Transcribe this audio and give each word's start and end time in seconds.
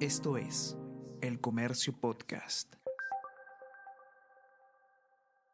Esto 0.00 0.36
es 0.36 0.76
El 1.22 1.40
Comercio 1.40 1.98
Podcast. 1.98 2.74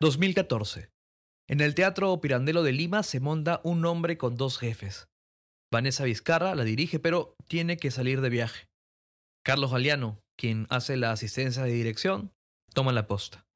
2014. 0.01 0.91
En 1.47 1.61
el 1.61 1.77
Teatro 1.77 2.21
Pirandello 2.21 2.65
de 2.65 2.73
Lima 2.73 3.05
se 3.05 3.21
monta 3.21 3.61
un 3.63 3.87
hombre 3.87 4.19
con 4.19 4.37
dos 4.37 4.59
jefes. 4.59 5.07
Vanessa 5.71 6.03
Vizcarra 6.03 6.57
la 6.57 6.65
dirige, 6.65 6.99
pero 6.99 7.37
tiene 7.47 7.77
que 7.77 7.93
salir 7.93 8.21
de 8.21 8.31
viaje. 8.31 8.67
Carlos 9.45 9.71
Galeano, 9.71 10.19
quien 10.37 10.67
hace 10.71 10.97
la 10.97 11.13
asistencia 11.13 11.63
de 11.63 11.71
dirección, 11.71 12.33
toma 12.75 12.91
la 12.91 13.07
posta. 13.07 13.47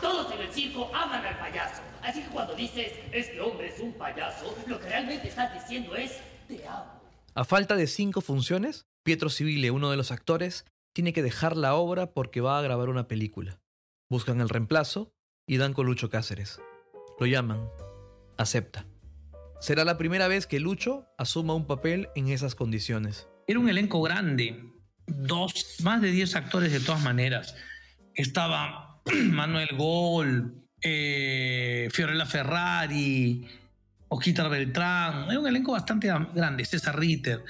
Todos 0.00 0.32
en 0.32 0.40
el 0.40 0.52
circo 0.52 0.92
aman 0.92 1.24
al 1.24 1.38
payaso. 1.38 1.80
Así 2.02 2.24
que 2.24 2.28
cuando 2.30 2.56
dices, 2.56 2.92
este 3.12 3.40
hombre 3.40 3.68
es 3.68 3.78
un 3.78 3.92
payaso, 3.92 4.52
lo 4.66 4.80
que 4.80 4.88
realmente 4.88 5.28
estás 5.28 5.54
diciendo 5.54 5.94
es, 5.94 6.18
te 6.48 6.66
amo. 6.66 7.05
A 7.36 7.44
falta 7.44 7.76
de 7.76 7.86
cinco 7.86 8.22
funciones, 8.22 8.86
Pietro 9.04 9.28
Civile, 9.28 9.70
uno 9.70 9.90
de 9.90 9.98
los 9.98 10.10
actores, 10.10 10.64
tiene 10.94 11.12
que 11.12 11.22
dejar 11.22 11.54
la 11.54 11.74
obra 11.74 12.14
porque 12.14 12.40
va 12.40 12.58
a 12.58 12.62
grabar 12.62 12.88
una 12.88 13.08
película. 13.08 13.60
Buscan 14.08 14.40
el 14.40 14.48
reemplazo 14.48 15.12
y 15.46 15.58
dan 15.58 15.74
con 15.74 15.84
Lucho 15.84 16.08
Cáceres. 16.08 16.62
Lo 17.20 17.26
llaman. 17.26 17.68
Acepta. 18.38 18.86
Será 19.60 19.84
la 19.84 19.98
primera 19.98 20.28
vez 20.28 20.46
que 20.46 20.60
Lucho 20.60 21.04
asuma 21.18 21.52
un 21.52 21.66
papel 21.66 22.08
en 22.14 22.28
esas 22.28 22.54
condiciones. 22.54 23.28
Era 23.46 23.58
un 23.58 23.68
elenco 23.68 24.00
grande, 24.00 24.72
dos, 25.06 25.76
más 25.82 26.00
de 26.00 26.12
10 26.12 26.36
actores 26.36 26.72
de 26.72 26.80
todas 26.80 27.02
maneras. 27.02 27.54
Estaba 28.14 29.02
Manuel 29.24 29.76
Gol, 29.76 30.66
eh, 30.80 31.90
Fiorella 31.92 32.24
Ferrari, 32.24 33.46
Ojita 34.08 34.48
Beltrán. 34.48 35.30
Era 35.30 35.40
un 35.40 35.46
elenco 35.46 35.72
bastante 35.72 36.12
grande, 36.34 36.64
César 36.64 36.98
Ritter. 36.98 37.44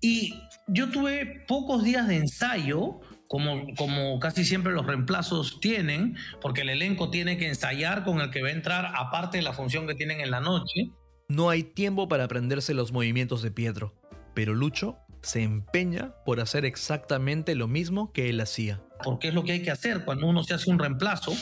Y 0.00 0.34
yo 0.68 0.90
tuve 0.90 1.44
pocos 1.48 1.82
días 1.82 2.06
de 2.06 2.16
ensayo, 2.16 3.00
como, 3.26 3.74
como 3.76 4.18
casi 4.20 4.44
siempre 4.44 4.72
los 4.72 4.86
reemplazos 4.86 5.60
tienen, 5.60 6.16
porque 6.40 6.60
el 6.60 6.70
elenco 6.70 7.10
tiene 7.10 7.36
que 7.36 7.48
ensayar 7.48 8.04
con 8.04 8.20
el 8.20 8.30
que 8.30 8.42
va 8.42 8.48
a 8.48 8.52
entrar, 8.52 8.92
aparte 8.96 9.38
de 9.38 9.42
la 9.42 9.52
función 9.52 9.86
que 9.86 9.94
tienen 9.94 10.20
en 10.20 10.30
la 10.30 10.40
noche. 10.40 10.90
No 11.28 11.50
hay 11.50 11.62
tiempo 11.62 12.08
para 12.08 12.24
aprenderse 12.24 12.72
los 12.74 12.92
movimientos 12.92 13.42
de 13.42 13.50
Pietro, 13.50 13.94
pero 14.34 14.54
Lucho 14.54 14.98
se 15.22 15.42
empeña 15.42 16.14
por 16.24 16.40
hacer 16.40 16.64
exactamente 16.64 17.54
lo 17.54 17.68
mismo 17.68 18.12
que 18.12 18.28
él 18.28 18.40
hacía. 18.40 18.80
Porque 19.04 19.28
es 19.28 19.34
lo 19.34 19.44
que 19.44 19.52
hay 19.52 19.62
que 19.62 19.70
hacer 19.70 20.04
cuando 20.04 20.26
uno 20.26 20.42
se 20.42 20.54
hace 20.54 20.70
un 20.70 20.78
reemplazo, 20.78 21.32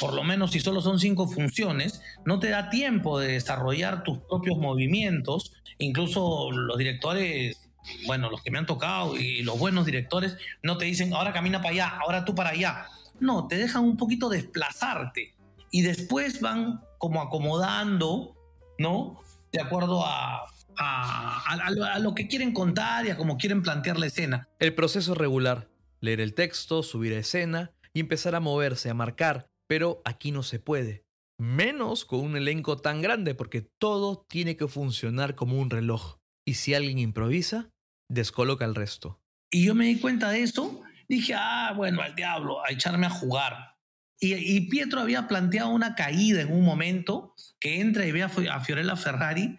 por 0.00 0.14
lo 0.14 0.24
menos 0.24 0.52
si 0.52 0.60
solo 0.60 0.80
son 0.80 0.98
cinco 0.98 1.28
funciones, 1.28 2.02
no 2.24 2.40
te 2.40 2.50
da 2.50 2.70
tiempo 2.70 3.18
de 3.18 3.32
desarrollar 3.32 4.02
tus 4.02 4.18
propios 4.18 4.58
movimientos, 4.58 5.52
incluso 5.78 6.50
los 6.50 6.76
directores 6.78 7.66
bueno, 8.06 8.30
los 8.30 8.42
que 8.42 8.50
me 8.50 8.58
han 8.58 8.66
tocado 8.66 9.16
y 9.16 9.42
los 9.42 9.58
buenos 9.58 9.86
directores 9.86 10.36
no 10.62 10.76
te 10.76 10.86
dicen, 10.86 11.14
ahora 11.14 11.32
camina 11.32 11.58
para 11.58 11.70
allá, 11.70 11.98
ahora 12.00 12.24
tú 12.24 12.34
para 12.34 12.50
allá. 12.50 12.86
No, 13.20 13.46
te 13.46 13.56
dejan 13.56 13.84
un 13.84 13.96
poquito 13.96 14.28
desplazarte 14.28 15.34
y 15.70 15.82
después 15.82 16.40
van 16.40 16.80
como 16.98 17.22
acomodando, 17.22 18.36
¿no? 18.78 19.20
De 19.52 19.60
acuerdo 19.60 20.04
a, 20.04 20.46
a, 20.78 21.98
lo 22.00 22.14
que 22.14 22.28
quieren 22.28 22.52
contar 22.52 23.06
y 23.06 23.10
a 23.10 23.16
cómo 23.16 23.36
quieren 23.36 23.62
plantear 23.62 23.98
la 23.98 24.06
escena. 24.06 24.48
El 24.58 24.74
proceso 24.74 25.12
es 25.12 25.18
regular, 25.18 25.68
leer 26.00 26.20
el 26.20 26.34
texto, 26.34 26.82
subir 26.82 27.14
a 27.14 27.18
escena 27.18 27.72
y 27.92 28.00
empezar 28.00 28.34
a 28.34 28.40
moverse, 28.40 28.90
a 28.90 28.94
marcar, 28.94 29.48
pero 29.66 30.02
aquí 30.04 30.32
no 30.32 30.42
se 30.42 30.58
puede. 30.58 31.04
Menos 31.38 32.04
con 32.04 32.20
un 32.20 32.36
elenco 32.36 32.78
tan 32.78 33.02
grande 33.02 33.34
porque 33.34 33.60
todo 33.60 34.24
tiene 34.28 34.56
que 34.56 34.68
funcionar 34.68 35.34
como 35.34 35.58
un 35.60 35.70
reloj. 35.70 36.16
Y 36.46 36.54
si 36.54 36.74
alguien 36.74 36.98
improvisa, 36.98 37.70
descoloca 38.08 38.64
el 38.64 38.74
resto. 38.74 39.20
Y 39.50 39.64
yo 39.64 39.74
me 39.74 39.86
di 39.86 39.98
cuenta 39.98 40.30
de 40.30 40.42
eso, 40.42 40.82
dije, 41.08 41.34
ah, 41.36 41.72
bueno, 41.76 42.02
al 42.02 42.14
diablo, 42.14 42.64
a 42.64 42.72
echarme 42.72 43.06
a 43.06 43.10
jugar. 43.10 43.76
Y, 44.18 44.62
Pietro 44.70 45.00
había 45.00 45.28
planteado 45.28 45.68
una 45.68 45.94
caída 45.94 46.40
en 46.40 46.50
un 46.50 46.64
momento, 46.64 47.34
que 47.60 47.80
entra 47.80 48.06
y 48.06 48.12
ve 48.12 48.22
a, 48.22 48.30
a 48.50 48.60
Fiorella 48.60 48.96
Ferrari, 48.96 49.58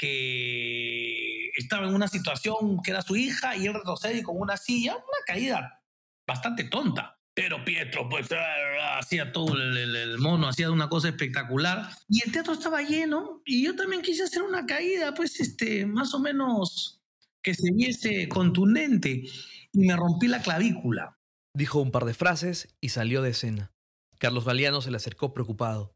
que 0.00 1.50
estaba 1.56 1.86
en 1.86 1.94
una 1.94 2.08
situación 2.08 2.80
que 2.82 2.90
era 2.90 3.02
su 3.02 3.16
hija 3.16 3.54
y 3.54 3.66
él 3.66 3.74
retrocede 3.74 4.22
con 4.22 4.40
una 4.40 4.56
silla, 4.56 4.94
una 4.94 5.24
caída 5.26 5.82
bastante 6.26 6.64
tonta. 6.64 7.18
Pero 7.34 7.62
Pietro, 7.64 8.08
pues, 8.08 8.28
ah, 8.32 8.98
hacía 8.98 9.30
todo 9.30 9.54
el, 9.54 9.76
el, 9.76 10.18
mono, 10.18 10.48
hacía 10.48 10.70
una 10.70 10.88
cosa 10.88 11.08
espectacular. 11.08 11.90
Y 12.08 12.24
el 12.24 12.32
teatro 12.32 12.54
estaba 12.54 12.82
lleno 12.82 13.42
y 13.44 13.62
yo 13.62 13.76
también 13.76 14.02
quise 14.02 14.24
hacer 14.24 14.42
una 14.42 14.64
caída, 14.64 15.12
pues, 15.14 15.38
este, 15.38 15.84
más 15.86 16.14
o 16.14 16.18
menos 16.18 17.02
que 17.42 17.54
se 17.54 17.70
viese 17.72 18.28
contundente 18.28 19.24
y 19.72 19.86
me 19.86 19.96
rompí 19.96 20.28
la 20.28 20.40
clavícula. 20.40 21.18
Dijo 21.54 21.80
un 21.80 21.90
par 21.90 22.04
de 22.04 22.14
frases 22.14 22.74
y 22.80 22.88
salió 22.90 23.22
de 23.22 23.30
escena. 23.30 23.72
Carlos 24.18 24.44
Galeano 24.44 24.80
se 24.80 24.90
le 24.90 24.96
acercó 24.96 25.34
preocupado. 25.34 25.94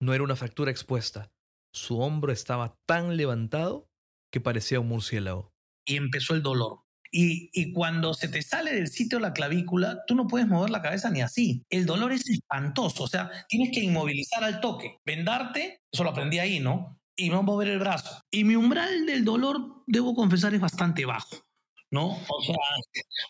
No 0.00 0.14
era 0.14 0.24
una 0.24 0.36
fractura 0.36 0.70
expuesta. 0.70 1.30
Su 1.76 2.00
hombro 2.00 2.32
estaba 2.32 2.74
tan 2.86 3.18
levantado 3.18 3.90
que 4.32 4.40
parecía 4.40 4.80
un 4.80 4.88
murciélago. 4.88 5.52
Y 5.86 5.96
empezó 5.96 6.34
el 6.34 6.42
dolor. 6.42 6.80
Y, 7.12 7.72
cuando 7.72 8.14
se 8.14 8.28
te 8.28 8.42
sale 8.42 8.74
del 8.74 8.88
sitio 8.88 9.20
la 9.20 9.32
clavícula, 9.32 10.02
tú 10.06 10.14
no 10.14 10.26
puedes 10.26 10.48
mover 10.48 10.70
la 10.70 10.82
cabeza 10.82 11.10
ni 11.10 11.20
así. 11.20 11.62
El 11.70 11.86
dolor 11.86 12.12
es 12.12 12.28
espantoso, 12.28 13.04
o 13.04 13.08
sea, 13.08 13.30
tienes 13.48 13.70
que 13.72 13.84
inmovilizar 13.84 14.42
al 14.42 14.60
toque, 14.60 14.98
vendarte, 15.04 15.82
eso 15.92 16.02
lo 16.02 16.10
aprendí 16.10 16.38
ahí, 16.38 16.60
¿no? 16.60 16.98
y 17.16 17.30
a 17.30 17.40
mover 17.40 17.68
el 17.68 17.78
brazo. 17.78 18.20
Y 18.30 18.44
mi 18.44 18.56
umbral 18.56 19.06
del 19.06 19.24
dolor, 19.24 19.82
debo 19.86 20.14
confesar, 20.14 20.54
es 20.54 20.60
bastante 20.60 21.06
bajo. 21.06 21.45
¿No? 21.90 22.08
O 22.08 22.42
sea, 22.42 22.56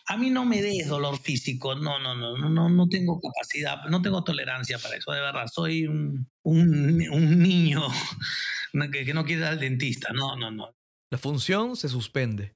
a 0.07 0.17
mí 0.17 0.29
no 0.29 0.45
me 0.45 0.61
des 0.61 0.87
dolor 0.87 1.17
físico, 1.17 1.75
no, 1.75 1.99
no, 1.99 2.15
no, 2.15 2.37
no, 2.37 2.69
no 2.69 2.87
tengo 2.87 3.19
capacidad, 3.19 3.83
no 3.89 4.01
tengo 4.01 4.23
tolerancia 4.23 4.79
para 4.79 4.95
eso, 4.95 5.11
de 5.11 5.21
verdad, 5.21 5.47
soy 5.51 5.85
un, 5.85 6.29
un, 6.43 7.39
niño 7.39 7.81
que, 8.91 9.05
que, 9.05 9.13
no 9.13 9.25
quiere 9.25 9.41
ir 9.41 9.47
al 9.47 9.59
dentista, 9.59 10.11
no, 10.13 10.35
no, 10.35 10.51
no. 10.51 10.75
La 11.11 11.17
función 11.17 11.75
se 11.75 11.87
suspende. 11.87 12.55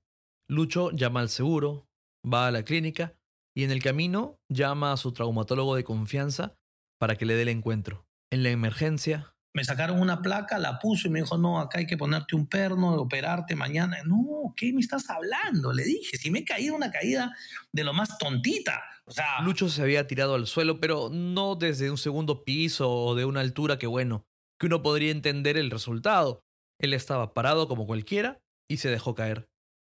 Lucho 0.50 0.92
llama 0.92 1.22
al 1.22 1.30
seguro, 1.30 1.88
va 2.26 2.48
a 2.48 2.52
la 2.52 2.64
clínica 2.64 3.16
y 3.56 3.64
en 3.64 3.72
el 3.72 3.82
camino 3.82 4.40
llama 4.50 4.92
a 4.92 4.98
su 4.98 5.14
traumatólogo 5.14 5.76
de 5.76 5.84
confianza 5.84 6.58
para 7.00 7.16
que 7.16 7.26
le 7.26 7.36
dé 7.36 7.44
el 7.44 7.50
encuentro. 7.50 8.06
En 8.32 8.44
la 8.44 8.50
emergencia, 8.50 9.34
me 9.54 9.66
sacaron 9.66 10.00
una 10.00 10.22
placa, 10.22 10.58
la 10.60 10.80
puso 10.80 11.08
y 11.08 11.12
me 11.12 11.22
dijo, 11.22 11.38
no, 11.38 11.60
acá 11.60 11.80
hay 11.80 11.86
que 11.86 11.98
ponerte 11.98 12.36
un 12.36 12.48
perno, 12.48 12.94
operarte 12.96 13.56
mañana. 13.56 13.98
No, 14.06 14.54
¿qué 14.56 14.72
me 14.72 14.80
estás 14.80 15.10
hablando? 15.10 15.74
Le 15.74 15.84
dije, 15.84 16.18
si 16.18 16.32
me 16.32 16.40
he 16.40 16.46
caído 16.46 16.76
una 16.76 16.92
caída 16.92 17.36
de 17.72 17.84
lo 17.84 17.94
más 17.94 18.18
tontita. 18.18 18.82
O 19.06 19.12
sea... 19.12 19.42
Lucho 19.42 19.68
se 19.68 19.82
había 19.82 20.08
tirado 20.08 20.36
al 20.36 20.48
suelo, 20.48 20.80
pero 20.80 21.10
no 21.10 21.56
desde 21.56 21.92
un 21.92 21.98
segundo 21.98 22.44
piso 22.46 22.90
o 22.90 23.16
de 23.16 23.26
una 23.26 23.42
altura 23.42 23.78
que, 23.78 23.88
bueno, 23.88 24.26
que 24.58 24.68
uno 24.68 24.82
podría 24.82 25.12
entender 25.12 25.58
el 25.58 25.70
resultado. 25.70 26.44
Él 26.80 26.94
estaba 26.94 27.34
parado 27.34 27.68
como 27.68 27.86
cualquiera 27.86 28.40
y 28.70 28.78
se 28.78 28.90
dejó 28.90 29.16
caer. 29.16 29.50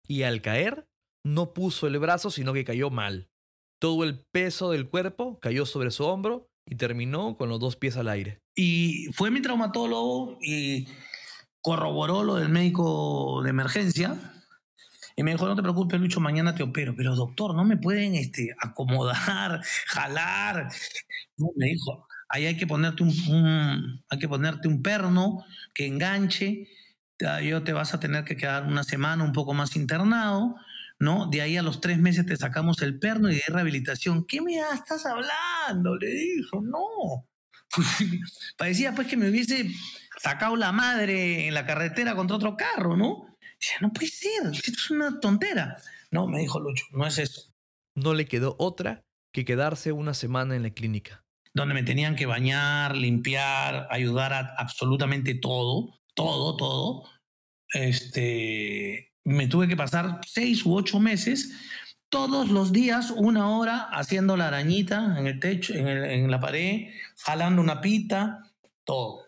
Y 0.08 0.24
al 0.24 0.42
caer, 0.42 0.88
no 1.26 1.54
puso 1.54 1.88
el 1.88 1.98
brazo, 1.98 2.30
sino 2.30 2.54
que 2.54 2.66
cayó 2.66 2.90
mal. 2.90 3.30
Todo 3.80 4.04
el 4.04 4.24
peso 4.32 4.72
del 4.72 4.90
cuerpo 4.90 5.40
cayó 5.40 5.66
sobre 5.66 5.92
su 5.92 6.06
hombro 6.06 6.50
y 6.66 6.76
terminó 6.76 7.36
con 7.36 7.50
los 7.50 7.60
dos 7.60 7.76
pies 7.76 7.98
al 7.98 8.08
aire. 8.08 8.42
Y 8.56 9.08
fue 9.14 9.32
mi 9.32 9.42
traumatólogo 9.42 10.38
y 10.42 10.88
corroboró 11.62 12.24
lo 12.24 12.36
del 12.36 12.50
médico 12.50 13.42
de 13.44 13.50
emergencia. 13.50 14.16
Y 15.16 15.24
me 15.24 15.32
dijo, 15.32 15.48
no 15.48 15.56
te 15.56 15.62
preocupes, 15.62 16.00
Lucho, 16.00 16.20
mañana 16.20 16.56
te 16.56 16.64
opero. 16.64 16.96
Pero 16.96 17.16
doctor, 17.16 17.56
no 17.56 17.64
me 17.64 17.78
pueden 17.78 18.16
este, 18.16 18.54
acomodar, 18.62 19.62
jalar. 19.88 20.70
No, 21.38 21.48
me 21.56 21.68
dijo, 21.68 22.08
ahí 22.30 22.46
hay 22.46 22.58
que 22.58 22.68
ponerte 22.68 23.04
un, 23.04 24.04
hay 24.10 24.20
que 24.20 24.28
ponerte 24.28 24.68
un 24.68 24.82
perno 24.82 25.44
que 25.74 25.86
enganche. 25.86 26.68
Yo 27.44 27.64
te 27.64 27.72
vas 27.72 27.94
a 27.94 28.00
tener 28.00 28.26
que 28.26 28.36
quedar 28.36 28.66
una 28.66 28.84
semana 28.84 29.24
un 29.24 29.32
poco 29.32 29.54
más 29.54 29.76
internado 29.78 30.56
¿no? 31.00 31.28
De 31.28 31.42
ahí 31.42 31.58
a 31.58 31.62
los 31.62 31.82
tres 31.82 32.00
meses 32.00 32.26
te 32.26 32.38
sacamos 32.38 32.82
el 32.82 33.00
perno 33.00 33.30
y 33.30 33.36
de 33.36 33.44
rehabilitación. 33.48 34.26
¿Qué 34.26 34.42
me 34.42 34.58
estás 34.58 35.06
hablando? 35.06 35.96
Le 35.98 36.08
dijo, 36.08 36.62
no. 36.62 37.28
Parecía 38.58 38.94
pues 38.94 39.08
que 39.08 39.18
me 39.18 39.30
hubiese 39.30 39.70
sacado 40.18 40.56
la 40.56 40.72
madre 40.72 41.48
en 41.48 41.54
la 41.54 41.66
carretera 41.66 42.16
contra 42.16 42.38
otro 42.38 42.56
carro, 42.56 42.96
¿no? 42.96 43.38
Ya 43.60 43.78
no 43.82 43.92
puede 43.92 44.08
ser, 44.08 44.52
esto 44.52 44.72
es 44.72 44.92
una 44.92 45.20
tontera. 45.20 45.78
No, 46.12 46.28
me 46.28 46.40
dijo 46.40 46.60
Lucho, 46.60 46.86
no 46.92 47.06
es 47.08 47.18
eso. 47.18 47.54
No 47.96 48.14
le 48.14 48.26
quedó 48.26 48.56
otra 48.60 49.04
que 49.32 49.46
quedarse 49.46 49.92
una 49.92 50.14
semana 50.14 50.56
en 50.56 50.64
la 50.64 50.70
clínica. 50.70 51.26
Donde 51.54 51.74
me 51.74 51.84
tenían 51.84 52.16
que 52.16 52.26
bañar, 52.26 52.96
limpiar, 52.96 53.88
ayudar 53.90 54.34
a 54.34 54.56
absolutamente 54.58 55.36
todo, 55.36 56.00
todo, 56.14 56.58
todo. 56.58 57.10
Este, 57.74 59.15
me 59.26 59.48
tuve 59.48 59.68
que 59.68 59.76
pasar 59.76 60.22
seis 60.26 60.66
u 60.66 60.76
ocho 60.76 61.00
meses 61.00 61.52
todos 62.10 62.50
los 62.50 62.72
días 62.72 63.12
una 63.12 63.50
hora 63.50 63.90
haciendo 63.92 64.38
la 64.38 64.48
arañita 64.48 65.16
en 65.20 65.28
el 65.28 65.40
techo, 65.40 65.74
en, 65.74 66.32
la 66.32 66.40
pared, 66.40 66.88
jalando 67.18 67.62
una 67.62 67.82
pita, 67.82 68.54
todo. 68.86 69.26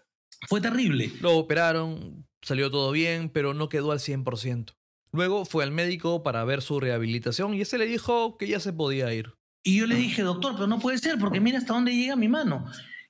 Fue 0.47 0.61
terrible. 0.61 1.11
Lo 1.19 1.35
operaron, 1.35 2.25
salió 2.41 2.71
todo 2.71 2.91
bien, 2.91 3.29
pero 3.29 3.53
no 3.53 3.67
quedó 3.67 3.91
al 3.91 3.99
100%. 3.99 4.73
Luego 5.11 5.45
fue 5.45 5.63
al 5.63 5.71
médico 5.71 6.21
para 6.23 6.45
ver 6.45 6.61
su 6.61 6.79
rehabilitación 6.79 7.53
y 7.55 7.61
ese 7.61 7.77
le 7.77 7.87
dijo 7.87 8.37
que 8.37 8.47
ya 8.47 8.59
se 8.59 8.71
podía 8.71 9.13
ir. 9.13 9.33
Y 9.63 9.79
yo 9.79 9.87
le 9.87 9.95
dije, 9.95 10.21
doctor, 10.21 10.53
pero 10.53 10.67
no 10.67 10.79
puede 10.79 10.97
ser, 10.97 11.17
porque 11.17 11.41
mira 11.41 11.57
hasta 11.57 11.73
dónde 11.73 11.93
llega 11.93 12.15
mi 12.15 12.29
mano. 12.29 12.65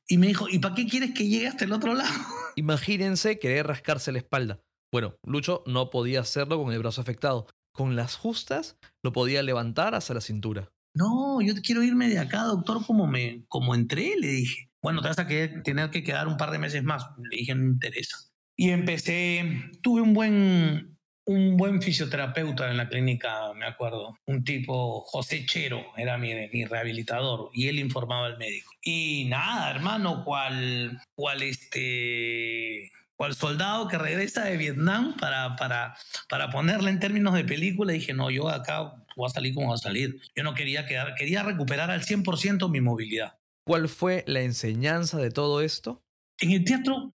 Y 0.07 0.17
me 0.17 0.27
dijo, 0.27 0.47
¿y 0.49 0.59
para 0.59 0.73
qué 0.73 0.87
quieres 0.87 1.13
que 1.13 1.27
llegue 1.27 1.47
hasta 1.47 1.65
el 1.65 1.73
otro 1.73 1.93
lado? 1.93 2.13
Imagínense 2.55 3.37
querer 3.37 3.67
rascarse 3.67 4.11
la 4.11 4.19
espalda. 4.19 4.59
Bueno, 4.91 5.15
Lucho 5.23 5.63
no 5.65 5.89
podía 5.89 6.21
hacerlo 6.21 6.61
con 6.61 6.73
el 6.73 6.79
brazo 6.79 7.01
afectado. 7.01 7.47
Con 7.73 7.95
las 7.95 8.15
justas 8.15 8.77
lo 9.03 9.11
podía 9.11 9.43
levantar 9.43 9.93
hasta 9.95 10.13
la 10.13 10.21
cintura. 10.21 10.71
No, 10.93 11.41
yo 11.41 11.53
quiero 11.61 11.83
irme 11.83 12.09
de 12.09 12.17
acá, 12.17 12.43
doctor, 12.43 12.83
como, 12.85 13.05
me, 13.05 13.45
como 13.47 13.75
entré, 13.75 14.15
le 14.17 14.27
dije. 14.27 14.71
Bueno, 14.81 15.01
te 15.01 15.09
vas 15.09 15.19
a 15.19 15.27
que, 15.27 15.47
tener 15.63 15.91
que 15.91 16.03
quedar 16.03 16.27
un 16.27 16.37
par 16.37 16.49
de 16.49 16.57
meses 16.57 16.83
más. 16.83 17.05
Le 17.29 17.37
dije, 17.37 17.53
no 17.53 17.63
me 17.63 17.71
interesa. 17.73 18.17
Y 18.55 18.71
empecé, 18.71 19.69
tuve 19.83 20.01
un 20.01 20.15
buen, 20.15 20.97
un 21.25 21.57
buen 21.57 21.81
fisioterapeuta 21.83 22.71
en 22.71 22.77
la 22.77 22.89
clínica, 22.89 23.53
me 23.53 23.67
acuerdo. 23.67 24.17
Un 24.25 24.43
tipo, 24.43 25.01
José 25.01 25.45
Chero, 25.45 25.85
era 25.97 26.17
mi, 26.17 26.33
rehabilitador, 26.65 27.51
y 27.53 27.67
él 27.67 27.77
informaba 27.77 28.25
al 28.25 28.39
médico. 28.39 28.71
Y 28.81 29.25
nada, 29.29 29.69
hermano, 29.69 30.23
cual, 30.23 30.99
cual 31.15 31.43
este 31.43 32.89
cual 33.17 33.33
soldado 33.33 33.87
que 33.87 33.97
regresa 33.97 34.45
de 34.45 34.57
Vietnam 34.57 35.15
para, 35.19 35.55
para, 35.55 35.97
para 36.29 36.49
ponerle 36.49 36.91
en 36.91 36.99
términos 36.99 37.33
de 37.33 37.43
película, 37.43 37.91
dije, 37.91 38.13
no, 38.13 38.29
yo 38.29 38.47
acá 38.47 39.03
voy 39.15 39.27
a 39.27 39.33
salir 39.33 39.55
como 39.55 39.69
va 39.69 39.75
a 39.75 39.79
salir. 39.79 40.21
Yo 40.35 40.43
no 40.43 40.53
quería 40.53 40.85
quedar, 40.85 41.15
quería 41.15 41.43
recuperar 41.43 41.89
al 41.89 42.03
100% 42.03 42.69
mi 42.69 42.79
movilidad. 42.79 43.39
¿Cuál 43.65 43.89
fue 43.89 44.23
la 44.27 44.41
enseñanza 44.41 45.17
de 45.17 45.31
todo 45.31 45.61
esto? 45.61 46.03
En 46.39 46.51
el 46.51 46.63
teatro 46.63 47.13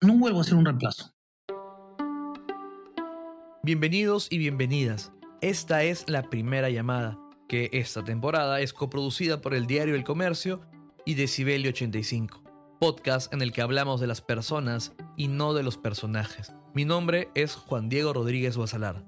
no 0.00 0.16
vuelvo 0.16 0.38
a 0.38 0.40
hacer 0.40 0.54
un 0.54 0.64
reemplazo. 0.64 1.14
Bienvenidos 3.62 4.28
y 4.30 4.38
bienvenidas. 4.38 5.12
Esta 5.42 5.84
es 5.84 6.08
la 6.08 6.30
primera 6.30 6.70
llamada, 6.70 7.18
que 7.48 7.68
esta 7.72 8.02
temporada 8.02 8.60
es 8.60 8.72
coproducida 8.72 9.42
por 9.42 9.54
el 9.54 9.66
diario 9.66 9.94
El 9.94 10.02
Comercio 10.02 10.62
y 11.04 11.14
Decibelio 11.14 11.70
85, 11.70 12.41
podcast 12.82 13.32
en 13.32 13.42
el 13.42 13.52
que 13.52 13.62
hablamos 13.62 14.00
de 14.00 14.08
las 14.08 14.20
personas 14.22 14.92
y 15.16 15.28
no 15.28 15.54
de 15.54 15.62
los 15.62 15.78
personajes. 15.78 16.52
Mi 16.74 16.84
nombre 16.84 17.30
es 17.36 17.54
Juan 17.54 17.88
Diego 17.88 18.12
Rodríguez 18.12 18.56
Guasalar. 18.56 19.04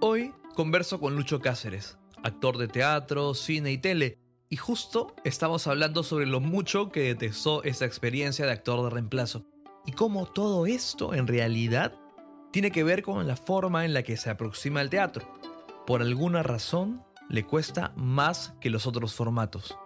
Hoy 0.00 0.32
converso 0.54 1.00
con 1.00 1.16
Lucho 1.16 1.40
Cáceres, 1.40 1.98
actor 2.22 2.58
de 2.58 2.68
teatro, 2.68 3.34
cine 3.34 3.72
y 3.72 3.78
tele, 3.78 4.20
y 4.48 4.54
justo 4.54 5.16
estamos 5.24 5.66
hablando 5.66 6.04
sobre 6.04 6.26
lo 6.26 6.38
mucho 6.38 6.90
que 6.90 7.00
detestó 7.00 7.64
esta 7.64 7.86
experiencia 7.86 8.46
de 8.46 8.52
actor 8.52 8.84
de 8.84 8.90
reemplazo 8.90 9.46
y 9.84 9.90
cómo 9.90 10.26
todo 10.26 10.66
esto 10.66 11.12
en 11.12 11.26
realidad 11.26 11.98
tiene 12.52 12.70
que 12.70 12.84
ver 12.84 13.02
con 13.02 13.26
la 13.26 13.34
forma 13.34 13.84
en 13.84 13.94
la 13.94 14.04
que 14.04 14.16
se 14.16 14.30
aproxima 14.30 14.78
al 14.78 14.90
teatro. 14.90 15.26
Por 15.88 16.02
alguna 16.02 16.44
razón, 16.44 17.02
le 17.28 17.44
cuesta 17.44 17.92
más 17.96 18.54
que 18.60 18.70
los 18.70 18.86
otros 18.86 19.12
formatos. 19.12 19.76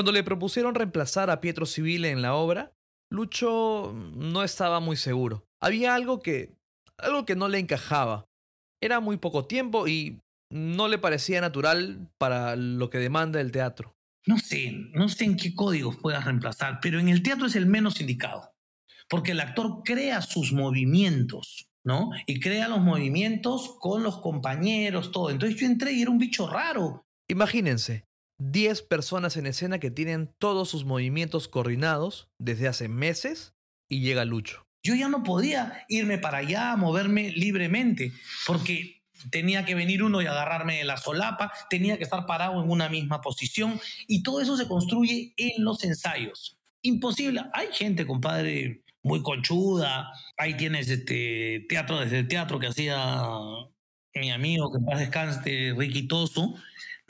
Cuando 0.00 0.12
le 0.12 0.24
propusieron 0.24 0.74
reemplazar 0.74 1.28
a 1.28 1.42
Pietro 1.42 1.66
Civile 1.66 2.08
en 2.08 2.22
la 2.22 2.34
obra, 2.34 2.72
Lucho 3.12 3.92
no 4.16 4.42
estaba 4.42 4.80
muy 4.80 4.96
seguro. 4.96 5.44
Había 5.60 5.94
algo 5.94 6.20
que 6.20 6.54
algo 6.96 7.26
que 7.26 7.36
no 7.36 7.48
le 7.48 7.58
encajaba. 7.58 8.24
Era 8.82 9.00
muy 9.00 9.18
poco 9.18 9.44
tiempo 9.44 9.88
y 9.88 10.18
no 10.50 10.88
le 10.88 10.96
parecía 10.96 11.42
natural 11.42 12.08
para 12.16 12.56
lo 12.56 12.88
que 12.88 12.96
demanda 12.96 13.42
el 13.42 13.52
teatro. 13.52 13.94
No 14.26 14.38
sé, 14.38 14.72
no 14.94 15.10
sé 15.10 15.26
en 15.26 15.36
qué 15.36 15.54
códigos 15.54 15.98
puedas 15.98 16.24
reemplazar, 16.24 16.78
pero 16.80 16.98
en 16.98 17.10
el 17.10 17.22
teatro 17.22 17.44
es 17.44 17.54
el 17.54 17.66
menos 17.66 18.00
indicado, 18.00 18.54
porque 19.06 19.32
el 19.32 19.40
actor 19.40 19.82
crea 19.84 20.22
sus 20.22 20.54
movimientos, 20.54 21.68
¿no? 21.84 22.08
Y 22.26 22.40
crea 22.40 22.68
los 22.68 22.80
movimientos 22.80 23.76
con 23.78 24.02
los 24.02 24.16
compañeros, 24.22 25.12
todo. 25.12 25.28
Entonces 25.28 25.60
yo 25.60 25.66
entré 25.66 25.92
y 25.92 26.00
era 26.00 26.10
un 26.10 26.16
bicho 26.16 26.48
raro. 26.48 27.04
Imagínense, 27.28 28.06
10 28.40 28.82
personas 28.82 29.36
en 29.36 29.46
escena 29.46 29.78
que 29.78 29.90
tienen 29.90 30.32
todos 30.38 30.68
sus 30.70 30.84
movimientos 30.84 31.46
coordinados 31.46 32.30
desde 32.38 32.68
hace 32.68 32.88
meses 32.88 33.54
y 33.88 34.00
llega 34.00 34.24
Lucho. 34.24 34.66
Yo 34.82 34.94
ya 34.94 35.08
no 35.08 35.22
podía 35.22 35.84
irme 35.88 36.16
para 36.16 36.38
allá, 36.38 36.74
moverme 36.76 37.30
libremente, 37.32 38.12
porque 38.46 39.02
tenía 39.30 39.66
que 39.66 39.74
venir 39.74 40.02
uno 40.02 40.22
y 40.22 40.26
agarrarme 40.26 40.78
de 40.78 40.84
la 40.84 40.96
solapa, 40.96 41.52
tenía 41.68 41.98
que 41.98 42.04
estar 42.04 42.24
parado 42.24 42.62
en 42.62 42.70
una 42.70 42.88
misma 42.88 43.20
posición 43.20 43.78
y 44.08 44.22
todo 44.22 44.40
eso 44.40 44.56
se 44.56 44.66
construye 44.66 45.34
en 45.36 45.62
los 45.62 45.84
ensayos. 45.84 46.58
Imposible. 46.82 47.42
Hay 47.52 47.68
gente, 47.72 48.06
compadre, 48.06 48.84
muy 49.02 49.22
conchuda. 49.22 50.10
Ahí 50.38 50.56
tienes 50.56 50.88
este 50.88 51.66
teatro 51.68 52.00
desde 52.00 52.20
el 52.20 52.28
teatro 52.28 52.58
que 52.58 52.68
hacía 52.68 53.28
mi 54.14 54.30
amigo, 54.30 54.72
que 54.72 54.78
en 54.78 54.98
descanse, 54.98 55.74
Ricky 55.76 56.08
Toso, 56.08 56.54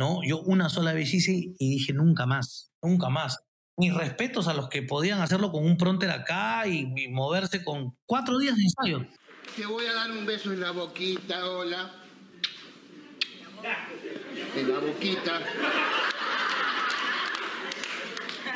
¿no? 0.01 0.21
Yo 0.25 0.41
una 0.41 0.71
sola 0.71 0.95
vez 0.95 1.13
hice 1.13 1.53
y 1.59 1.71
dije 1.71 1.93
nunca 1.93 2.25
más, 2.25 2.73
nunca 2.81 3.11
más. 3.11 3.45
Mis 3.77 3.93
respetos 3.93 4.49
a 4.49 4.55
los 4.55 4.71
que 4.71 4.83
podían 4.83 5.21
hacerlo 5.21 5.53
con 5.53 5.63
un 5.63 5.77
pronter 5.77 6.11
acá 6.11 6.67
y, 6.67 6.91
y 6.97 7.09
moverse 7.09 7.63
con 7.63 7.99
cuatro 8.07 8.39
días 8.39 8.57
de 8.57 8.63
ensayo. 8.63 9.07
Te 9.55 9.67
voy 9.67 9.85
a 9.85 9.93
dar 9.93 10.11
un 10.11 10.25
beso 10.25 10.55
en 10.55 10.61
la 10.61 10.71
boquita, 10.71 11.47
hola. 11.51 11.93
En 14.57 14.73
la 14.73 14.79
boquita. 14.79 15.41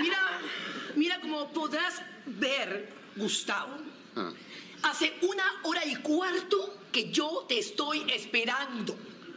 Mira, 0.00 0.18
mira 0.96 1.20
como 1.20 1.52
podrás 1.52 2.00
ver, 2.24 2.90
Gustavo. 3.16 3.76
Ah. 4.16 4.32
Hace 4.84 5.12
una 5.20 5.44
hora 5.64 5.84
y 5.84 5.96
cuarto 5.96 6.78
que 6.90 7.10
yo 7.10 7.44
te 7.46 7.58
estoy 7.58 8.02
esperando. 8.10 8.96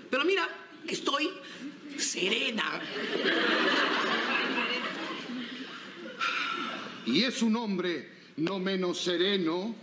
Pero 0.10 0.24
mira, 0.24 0.48
estoy 0.88 1.30
serena. 2.00 2.82
Y 7.06 7.24
es 7.24 7.42
un 7.42 7.56
hombre 7.56 8.10
no 8.38 8.60
menos 8.60 9.00
sereno 9.00 9.76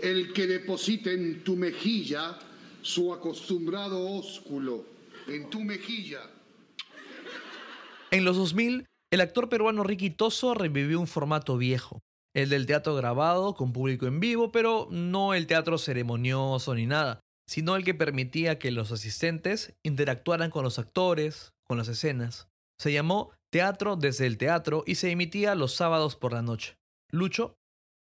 el 0.00 0.32
que 0.32 0.46
deposita 0.46 1.10
en 1.10 1.44
tu 1.44 1.56
mejilla 1.56 2.38
su 2.82 3.12
acostumbrado 3.12 4.10
ósculo. 4.10 4.84
En 5.28 5.48
tu 5.50 5.60
mejilla. 5.60 6.20
En 8.10 8.24
los 8.24 8.36
2000, 8.36 8.86
el 9.12 9.20
actor 9.20 9.48
peruano 9.48 9.84
Ricky 9.84 10.10
Toso 10.10 10.54
revivió 10.54 10.98
un 10.98 11.06
formato 11.06 11.56
viejo, 11.56 12.00
el 12.34 12.48
del 12.48 12.66
teatro 12.66 12.94
grabado 12.96 13.54
con 13.54 13.72
público 13.72 14.06
en 14.06 14.20
vivo, 14.20 14.50
pero 14.50 14.88
no 14.90 15.34
el 15.34 15.46
teatro 15.46 15.78
ceremonioso 15.78 16.74
ni 16.74 16.86
nada, 16.86 17.20
sino 17.52 17.76
el 17.76 17.84
que 17.84 17.92
permitía 17.92 18.58
que 18.58 18.70
los 18.70 18.92
asistentes 18.92 19.74
interactuaran 19.82 20.48
con 20.48 20.64
los 20.64 20.78
actores, 20.78 21.52
con 21.64 21.76
las 21.76 21.86
escenas. 21.88 22.48
Se 22.78 22.94
llamó 22.94 23.32
Teatro 23.50 23.96
desde 23.96 24.26
el 24.26 24.38
Teatro 24.38 24.84
y 24.86 24.94
se 24.94 25.10
emitía 25.10 25.54
los 25.54 25.74
sábados 25.74 26.16
por 26.16 26.32
la 26.32 26.40
noche. 26.40 26.78
Lucho 27.10 27.58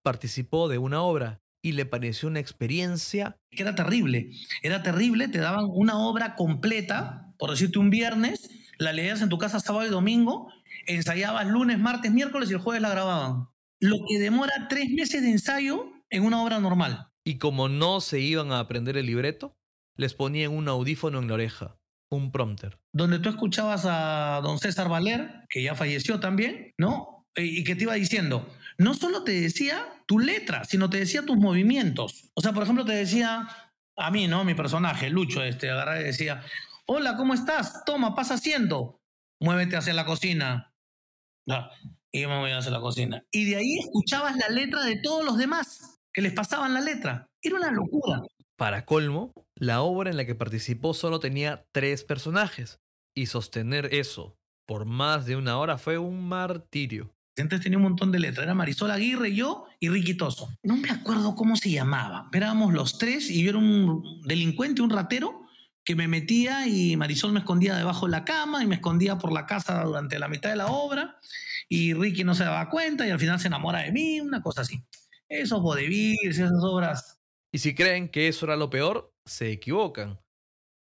participó 0.03 0.67
de 0.67 0.79
una 0.79 1.03
obra 1.03 1.41
y 1.61 1.73
le 1.73 1.85
pareció 1.85 2.27
una 2.27 2.39
experiencia 2.39 3.37
que 3.51 3.61
era 3.61 3.75
terrible. 3.75 4.31
Era 4.63 4.81
terrible, 4.81 5.27
te 5.27 5.37
daban 5.37 5.65
una 5.69 5.99
obra 5.99 6.33
completa, 6.33 7.31
por 7.37 7.51
decirte 7.51 7.77
un 7.77 7.91
viernes, 7.91 8.49
la 8.79 8.93
leías 8.93 9.21
en 9.21 9.29
tu 9.29 9.37
casa 9.37 9.59
sábado 9.59 9.85
y 9.85 9.91
domingo, 9.91 10.51
ensayabas 10.87 11.45
lunes, 11.45 11.77
martes, 11.77 12.11
miércoles 12.11 12.49
y 12.49 12.53
el 12.53 12.59
jueves 12.61 12.81
la 12.81 12.89
grababan. 12.89 13.47
Lo 13.79 13.97
que 14.09 14.17
demora 14.17 14.67
tres 14.69 14.89
meses 14.89 15.21
de 15.21 15.29
ensayo 15.29 15.91
en 16.09 16.23
una 16.23 16.43
obra 16.43 16.59
normal. 16.59 17.11
Y 17.25 17.39
como 17.39 17.67
no 17.69 18.01
se 18.01 18.19
iban 18.19 18.51
a 18.51 18.59
aprender 18.59 18.97
el 18.97 19.07
libreto, 19.07 19.57
les 19.97 20.13
ponían 20.13 20.51
un 20.51 20.67
audífono 20.67 21.19
en 21.19 21.27
la 21.27 21.33
oreja, 21.33 21.77
un 22.11 22.31
prompter. 22.31 22.79
Donde 22.93 23.19
tú 23.19 23.29
escuchabas 23.29 23.85
a 23.85 24.41
don 24.43 24.59
César 24.59 24.89
Valer, 24.89 25.45
que 25.49 25.63
ya 25.63 25.73
falleció 25.73 26.19
también, 26.19 26.73
¿no? 26.77 27.25
Y 27.35 27.63
que 27.63 27.75
te 27.75 27.83
iba 27.83 27.95
diciendo, 27.95 28.47
no 28.77 28.93
solo 28.93 29.23
te 29.23 29.41
decía 29.41 30.03
tu 30.05 30.19
letra, 30.19 30.65
sino 30.65 30.89
te 30.89 30.99
decía 30.99 31.25
tus 31.25 31.37
movimientos. 31.37 32.29
O 32.35 32.41
sea, 32.41 32.53
por 32.53 32.63
ejemplo, 32.63 32.85
te 32.85 32.93
decía 32.93 33.47
a 33.97 34.11
mí, 34.11 34.27
¿no? 34.27 34.43
Mi 34.43 34.53
personaje, 34.53 35.09
Lucho, 35.09 35.43
este, 35.43 35.69
agarraba 35.71 36.01
y 36.01 36.05
decía, 36.05 36.43
hola, 36.85 37.17
¿cómo 37.17 37.33
estás? 37.33 37.83
Toma, 37.85 38.13
pasa 38.13 38.35
asiento. 38.35 39.01
Muévete 39.41 39.77
hacia 39.77 39.93
la 39.93 40.05
cocina. 40.05 40.73
No, 41.47 41.69
y 42.11 42.21
yo 42.21 42.29
me 42.29 42.53
hacia 42.53 42.71
la 42.71 42.79
cocina. 42.79 43.23
Y 43.31 43.45
de 43.45 43.55
ahí 43.55 43.79
escuchabas 43.79 44.37
la 44.37 44.49
letra 44.49 44.83
de 44.83 44.97
todos 44.97 45.25
los 45.25 45.37
demás 45.37 45.94
que 46.15 46.21
les 46.21 46.31
pasaban 46.31 46.73
la 46.73 46.79
letra. 46.79 47.27
Era 47.41 47.57
una 47.57 47.71
locura. 47.71 48.21
Para 48.55 48.85
colmo, 48.85 49.33
la 49.53 49.81
obra 49.81 50.09
en 50.09 50.15
la 50.15 50.25
que 50.25 50.33
participó 50.33 50.93
solo 50.93 51.19
tenía 51.19 51.65
tres 51.73 52.05
personajes. 52.05 52.79
Y 53.13 53.25
sostener 53.25 53.93
eso 53.93 54.37
por 54.65 54.85
más 54.85 55.25
de 55.25 55.35
una 55.35 55.57
hora 55.57 55.77
fue 55.77 55.97
un 55.97 56.27
martirio. 56.27 57.13
Entonces 57.35 57.63
tenía 57.65 57.77
un 57.77 57.83
montón 57.83 58.13
de 58.13 58.19
letras. 58.19 58.45
Era 58.45 58.55
Marisol 58.55 58.91
Aguirre, 58.91 59.35
yo 59.35 59.65
y 59.81 59.89
Ricky 59.89 60.15
Toso. 60.15 60.49
No 60.63 60.77
me 60.77 60.89
acuerdo 60.89 61.35
cómo 61.35 61.57
se 61.57 61.69
llamaba. 61.69 62.29
Éramos 62.31 62.73
los 62.73 62.97
tres 62.97 63.29
y 63.29 63.43
yo 63.43 63.49
era 63.49 63.59
un 63.59 64.21
delincuente, 64.23 64.81
un 64.81 64.89
ratero, 64.89 65.41
que 65.83 65.95
me 65.95 66.07
metía 66.07 66.65
y 66.65 66.95
Marisol 66.95 67.33
me 67.33 67.39
escondía 67.39 67.75
debajo 67.75 68.05
de 68.05 68.13
la 68.13 68.23
cama 68.23 68.63
y 68.63 68.67
me 68.67 68.75
escondía 68.75 69.17
por 69.17 69.33
la 69.33 69.45
casa 69.45 69.83
durante 69.83 70.17
la 70.17 70.29
mitad 70.29 70.49
de 70.49 70.55
la 70.55 70.67
obra. 70.67 71.19
Y 71.67 71.93
Ricky 71.93 72.23
no 72.23 72.35
se 72.35 72.45
daba 72.45 72.69
cuenta 72.69 73.05
y 73.05 73.11
al 73.11 73.19
final 73.19 73.37
se 73.37 73.47
enamora 73.47 73.79
de 73.79 73.91
mí, 73.91 74.21
una 74.21 74.41
cosa 74.41 74.61
así. 74.61 74.81
Esos 75.29 75.61
vodevils, 75.61 76.37
esas 76.37 76.51
obras. 76.63 77.17
Y 77.53 77.59
si 77.59 77.73
creen 77.73 78.09
que 78.09 78.27
eso 78.27 78.45
era 78.45 78.55
lo 78.55 78.69
peor, 78.69 79.13
se 79.25 79.51
equivocan. 79.51 80.19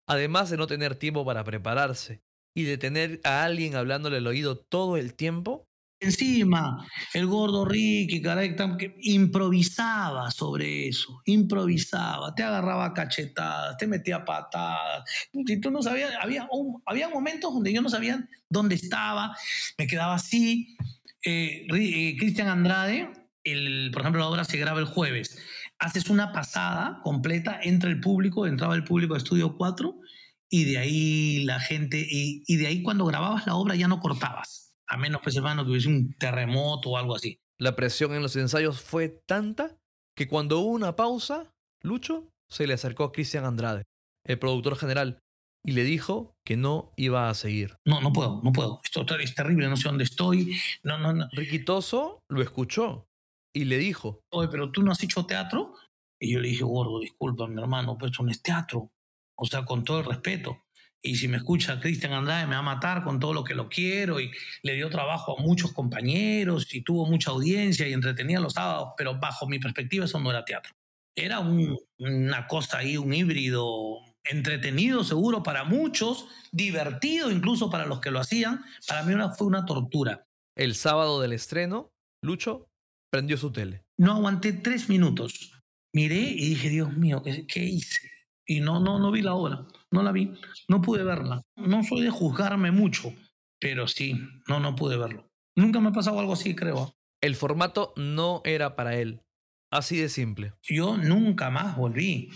Además 0.08 0.50
de 0.50 0.56
no 0.56 0.66
tener 0.66 0.96
tiempo 0.96 1.24
para 1.24 1.44
prepararse 1.44 2.22
y 2.54 2.64
de 2.64 2.78
tener 2.78 3.20
a 3.24 3.44
alguien 3.44 3.74
hablándole 3.74 4.18
al 4.18 4.26
oído 4.26 4.56
todo 4.58 4.96
el 4.96 5.14
tiempo, 5.14 5.66
Encima, 6.00 6.86
el 7.14 7.26
gordo 7.26 7.64
Ricky, 7.64 8.20
caray, 8.20 8.54
que 8.78 8.94
improvisaba 9.00 10.30
sobre 10.30 10.88
eso, 10.88 11.22
improvisaba, 11.24 12.34
te 12.34 12.42
agarraba 12.42 12.92
cachetadas, 12.92 13.78
te 13.78 13.86
metía 13.86 14.22
patadas. 14.22 15.04
Si 15.46 15.60
tú 15.60 15.70
no 15.70 15.82
sabías, 15.82 16.12
había, 16.20 16.46
un- 16.50 16.82
había 16.84 17.08
momentos 17.08 17.54
donde 17.54 17.72
yo 17.72 17.80
no 17.80 17.88
sabía 17.88 18.28
dónde 18.50 18.74
estaba, 18.74 19.34
me 19.78 19.86
quedaba 19.86 20.16
así. 20.16 20.76
Eh, 21.24 21.66
eh, 21.72 22.16
Cristian 22.18 22.48
Andrade, 22.48 23.10
el, 23.44 23.90
por 23.92 24.02
ejemplo, 24.02 24.20
la 24.20 24.28
obra 24.28 24.44
se 24.44 24.58
graba 24.58 24.80
el 24.80 24.86
jueves. 24.86 25.38
Haces 25.78 26.10
una 26.10 26.32
pasada 26.32 27.00
completa, 27.02 27.60
entra 27.62 27.90
el 27.90 28.00
público, 28.00 28.46
entraba 28.46 28.74
el 28.74 28.84
público 28.84 29.14
a 29.14 29.18
Estudio 29.18 29.56
4 29.56 29.94
y 30.50 30.64
de 30.64 30.78
ahí 30.78 31.44
la 31.44 31.60
gente, 31.60 32.06
y, 32.08 32.42
y 32.46 32.56
de 32.56 32.66
ahí 32.66 32.82
cuando 32.82 33.06
grababas 33.06 33.46
la 33.46 33.54
obra 33.54 33.74
ya 33.74 33.88
no 33.88 34.00
cortabas 34.00 34.64
a 34.86 34.96
menos 34.96 35.20
pues 35.22 35.36
hermano 35.36 35.64
que 35.64 35.70
hubiese 35.70 35.88
un 35.88 36.14
terremoto 36.14 36.90
o 36.90 36.96
algo 36.96 37.16
así. 37.16 37.40
la 37.58 37.76
presión 37.76 38.14
en 38.14 38.22
los 38.22 38.36
ensayos 38.36 38.80
fue 38.80 39.08
tanta 39.08 39.76
que 40.16 40.28
cuando 40.28 40.60
hubo 40.60 40.70
una 40.70 40.96
pausa, 40.96 41.52
Lucho 41.82 42.28
se 42.48 42.66
le 42.66 42.74
acercó 42.74 43.04
a 43.04 43.12
Cristian 43.12 43.44
Andrade, 43.44 43.84
el 44.24 44.38
productor 44.38 44.76
general, 44.76 45.18
y 45.64 45.72
le 45.72 45.82
dijo 45.82 46.34
que 46.44 46.56
no 46.56 46.92
iba 46.96 47.28
a 47.28 47.34
seguir. 47.34 47.76
No, 47.84 48.00
no 48.00 48.12
puedo, 48.12 48.40
no 48.44 48.52
puedo. 48.52 48.80
Esto 48.84 49.06
es 49.18 49.34
terrible, 49.34 49.68
no 49.68 49.76
sé 49.76 49.88
dónde 49.88 50.04
estoy. 50.04 50.56
No, 50.82 50.98
no, 50.98 51.12
no. 51.12 51.28
Riquitoso 51.32 52.20
lo 52.28 52.42
escuchó 52.42 53.06
y 53.54 53.64
le 53.64 53.78
dijo, 53.78 54.20
Oye, 54.32 54.48
pero 54.50 54.70
tú 54.70 54.82
no 54.82 54.92
has 54.92 55.02
hecho 55.02 55.24
teatro. 55.24 55.74
Y 56.20 56.32
yo 56.32 56.40
le 56.40 56.48
dije, 56.48 56.64
gordo, 56.64 57.00
disculpa, 57.00 57.46
mi 57.46 57.60
hermano, 57.60 57.96
pues 57.98 58.10
esto 58.12 58.22
no 58.22 58.30
es 58.30 58.42
teatro. 58.42 58.90
O 59.36 59.46
sea, 59.46 59.64
con 59.64 59.84
todo 59.84 60.00
el 60.00 60.04
respeto. 60.06 60.58
Y 61.02 61.16
si 61.16 61.28
me 61.28 61.36
escucha 61.36 61.78
Cristian 61.80 62.12
Andrade, 62.14 62.46
me 62.46 62.54
va 62.54 62.60
a 62.60 62.62
matar 62.62 63.04
con 63.04 63.20
todo 63.20 63.34
lo 63.34 63.44
que 63.44 63.54
lo 63.54 63.68
quiero. 63.68 64.20
Y 64.20 64.30
le 64.62 64.74
dio 64.74 64.88
trabajo 64.90 65.38
a 65.38 65.42
muchos 65.42 65.72
compañeros 65.72 66.72
y 66.74 66.82
tuvo 66.82 67.06
mucha 67.06 67.30
audiencia 67.30 67.86
y 67.86 67.92
entretenía 67.92 68.40
los 68.40 68.54
sábados. 68.54 68.90
Pero 68.96 69.18
bajo 69.18 69.46
mi 69.46 69.58
perspectiva, 69.58 70.06
eso 70.06 70.18
no 70.20 70.30
era 70.30 70.44
teatro. 70.44 70.72
Era 71.16 71.40
un- 71.40 71.78
una 71.98 72.46
cosa 72.46 72.78
ahí, 72.78 72.96
un 72.96 73.12
híbrido 73.12 73.98
entretenido 74.24 75.04
seguro 75.04 75.42
para 75.42 75.64
muchos, 75.64 76.26
divertido 76.50 77.30
incluso 77.30 77.70
para 77.70 77.84
los 77.86 78.00
que 78.00 78.10
lo 78.10 78.20
hacían. 78.20 78.64
Para 78.88 79.02
mí 79.02 79.12
una, 79.12 79.30
fue 79.30 79.46
una 79.46 79.64
tortura. 79.66 80.24
el 80.56 80.74
sábado 80.74 81.20
del 81.20 81.32
estreno, 81.34 81.90
Lucho 82.22 82.68
prendió 83.14 83.36
su 83.36 83.52
tele. 83.52 83.84
No 83.96 84.10
aguanté 84.10 84.52
tres 84.52 84.88
minutos. 84.88 85.52
Miré 85.92 86.16
y 86.18 86.48
dije, 86.48 86.68
Dios 86.68 86.96
mío, 86.96 87.22
¿qué, 87.22 87.46
qué 87.46 87.62
hice? 87.62 88.10
Y 88.44 88.58
no, 88.58 88.80
no, 88.80 88.98
no 88.98 89.12
vi 89.12 89.22
la 89.22 89.34
obra, 89.34 89.68
no 89.92 90.02
la 90.02 90.10
vi, 90.10 90.32
no 90.66 90.82
pude 90.82 91.04
verla. 91.04 91.40
No 91.54 91.84
soy 91.84 92.02
de 92.02 92.10
juzgarme 92.10 92.72
mucho, 92.72 93.14
pero 93.60 93.86
sí, 93.86 94.20
no, 94.48 94.58
no 94.58 94.74
pude 94.74 94.96
verlo. 94.96 95.30
Nunca 95.54 95.78
me 95.78 95.90
ha 95.90 95.92
pasado 95.92 96.18
algo 96.18 96.32
así, 96.32 96.56
creo. 96.56 96.96
El 97.20 97.36
formato 97.36 97.92
no 97.96 98.42
era 98.44 98.74
para 98.74 98.96
él. 98.96 99.20
Así 99.70 99.96
de 99.96 100.08
simple. 100.08 100.54
Yo 100.64 100.96
nunca 100.96 101.50
más 101.50 101.76
volví. 101.76 102.30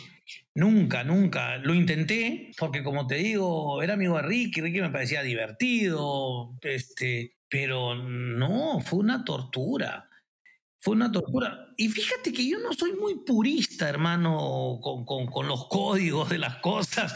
Nunca, 0.55 1.03
nunca. 1.03 1.57
Lo 1.57 1.75
intenté 1.75 2.53
porque, 2.57 2.85
como 2.85 3.09
te 3.09 3.17
digo, 3.17 3.83
era 3.83 3.95
amigo 3.95 4.15
de 4.15 4.23
Ricky. 4.23 4.61
Ricky 4.61 4.81
me 4.81 4.91
parecía 4.91 5.25
divertido. 5.25 6.57
Este, 6.63 7.33
pero 7.49 7.97
no, 7.97 8.79
fue 8.79 9.01
una 9.01 9.25
tortura. 9.25 10.09
Fue 10.81 10.95
una 10.95 11.11
tortura. 11.11 11.67
Y 11.77 11.89
fíjate 11.89 12.33
que 12.33 12.49
yo 12.49 12.59
no 12.61 12.73
soy 12.73 12.93
muy 12.93 13.17
purista, 13.25 13.89
hermano, 13.89 14.79
con, 14.83 15.05
con- 15.05 15.27
con 15.27 15.49
los 15.49 15.67
códigos 15.69 16.29
de 16.31 16.39
las 16.39 16.57
cosas. 16.59 17.15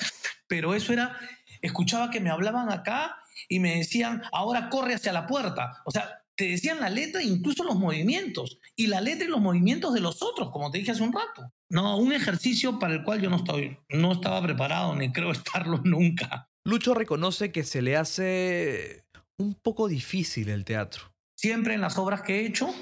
Pero 0.48 0.74
eso 0.74 0.92
era. 0.92 1.16
Escuchaba 1.60 2.10
que 2.10 2.20
me 2.20 2.30
hablaban 2.30 2.70
acá 2.72 3.16
y 3.48 3.60
me 3.60 3.76
decían, 3.78 4.22
ahora 4.32 4.68
corre 4.68 4.94
hacia 4.94 5.12
la 5.12 5.26
puerta. 5.26 5.80
O 5.84 5.90
sea, 5.92 6.18
te 6.34 6.46
decían 6.48 6.80
la 6.80 6.90
letra 6.90 7.20
e 7.20 7.24
incluso 7.24 7.62
los 7.62 7.76
movimientos. 7.76 8.58
Y 8.74 8.88
la 8.88 9.00
letra 9.00 9.26
y 9.26 9.30
los 9.30 9.40
movimientos 9.40 9.94
de 9.94 10.00
los 10.00 10.22
otros, 10.22 10.50
como 10.50 10.70
te 10.70 10.78
dije 10.78 10.90
hace 10.90 11.02
un 11.02 11.12
rato. 11.12 11.52
No, 11.68 11.96
un 11.98 12.12
ejercicio 12.12 12.78
para 12.80 12.94
el 12.94 13.04
cual 13.04 13.20
yo 13.22 13.30
no, 13.30 13.36
estoy, 13.36 13.78
no 13.90 14.12
estaba 14.12 14.42
preparado, 14.42 14.94
ni 14.96 15.12
creo 15.12 15.30
estarlo 15.30 15.78
nunca. 15.84 16.48
Lucho 16.64 16.94
reconoce 16.94 17.52
que 17.52 17.62
se 17.64 17.80
le 17.82 17.96
hace 17.96 19.04
un 19.38 19.54
poco 19.54 19.86
difícil 19.88 20.48
el 20.48 20.64
teatro. 20.64 21.14
Siempre 21.36 21.74
en 21.74 21.80
las 21.80 21.96
obras 21.98 22.22
que 22.22 22.40
he 22.40 22.46
hecho, 22.46 22.72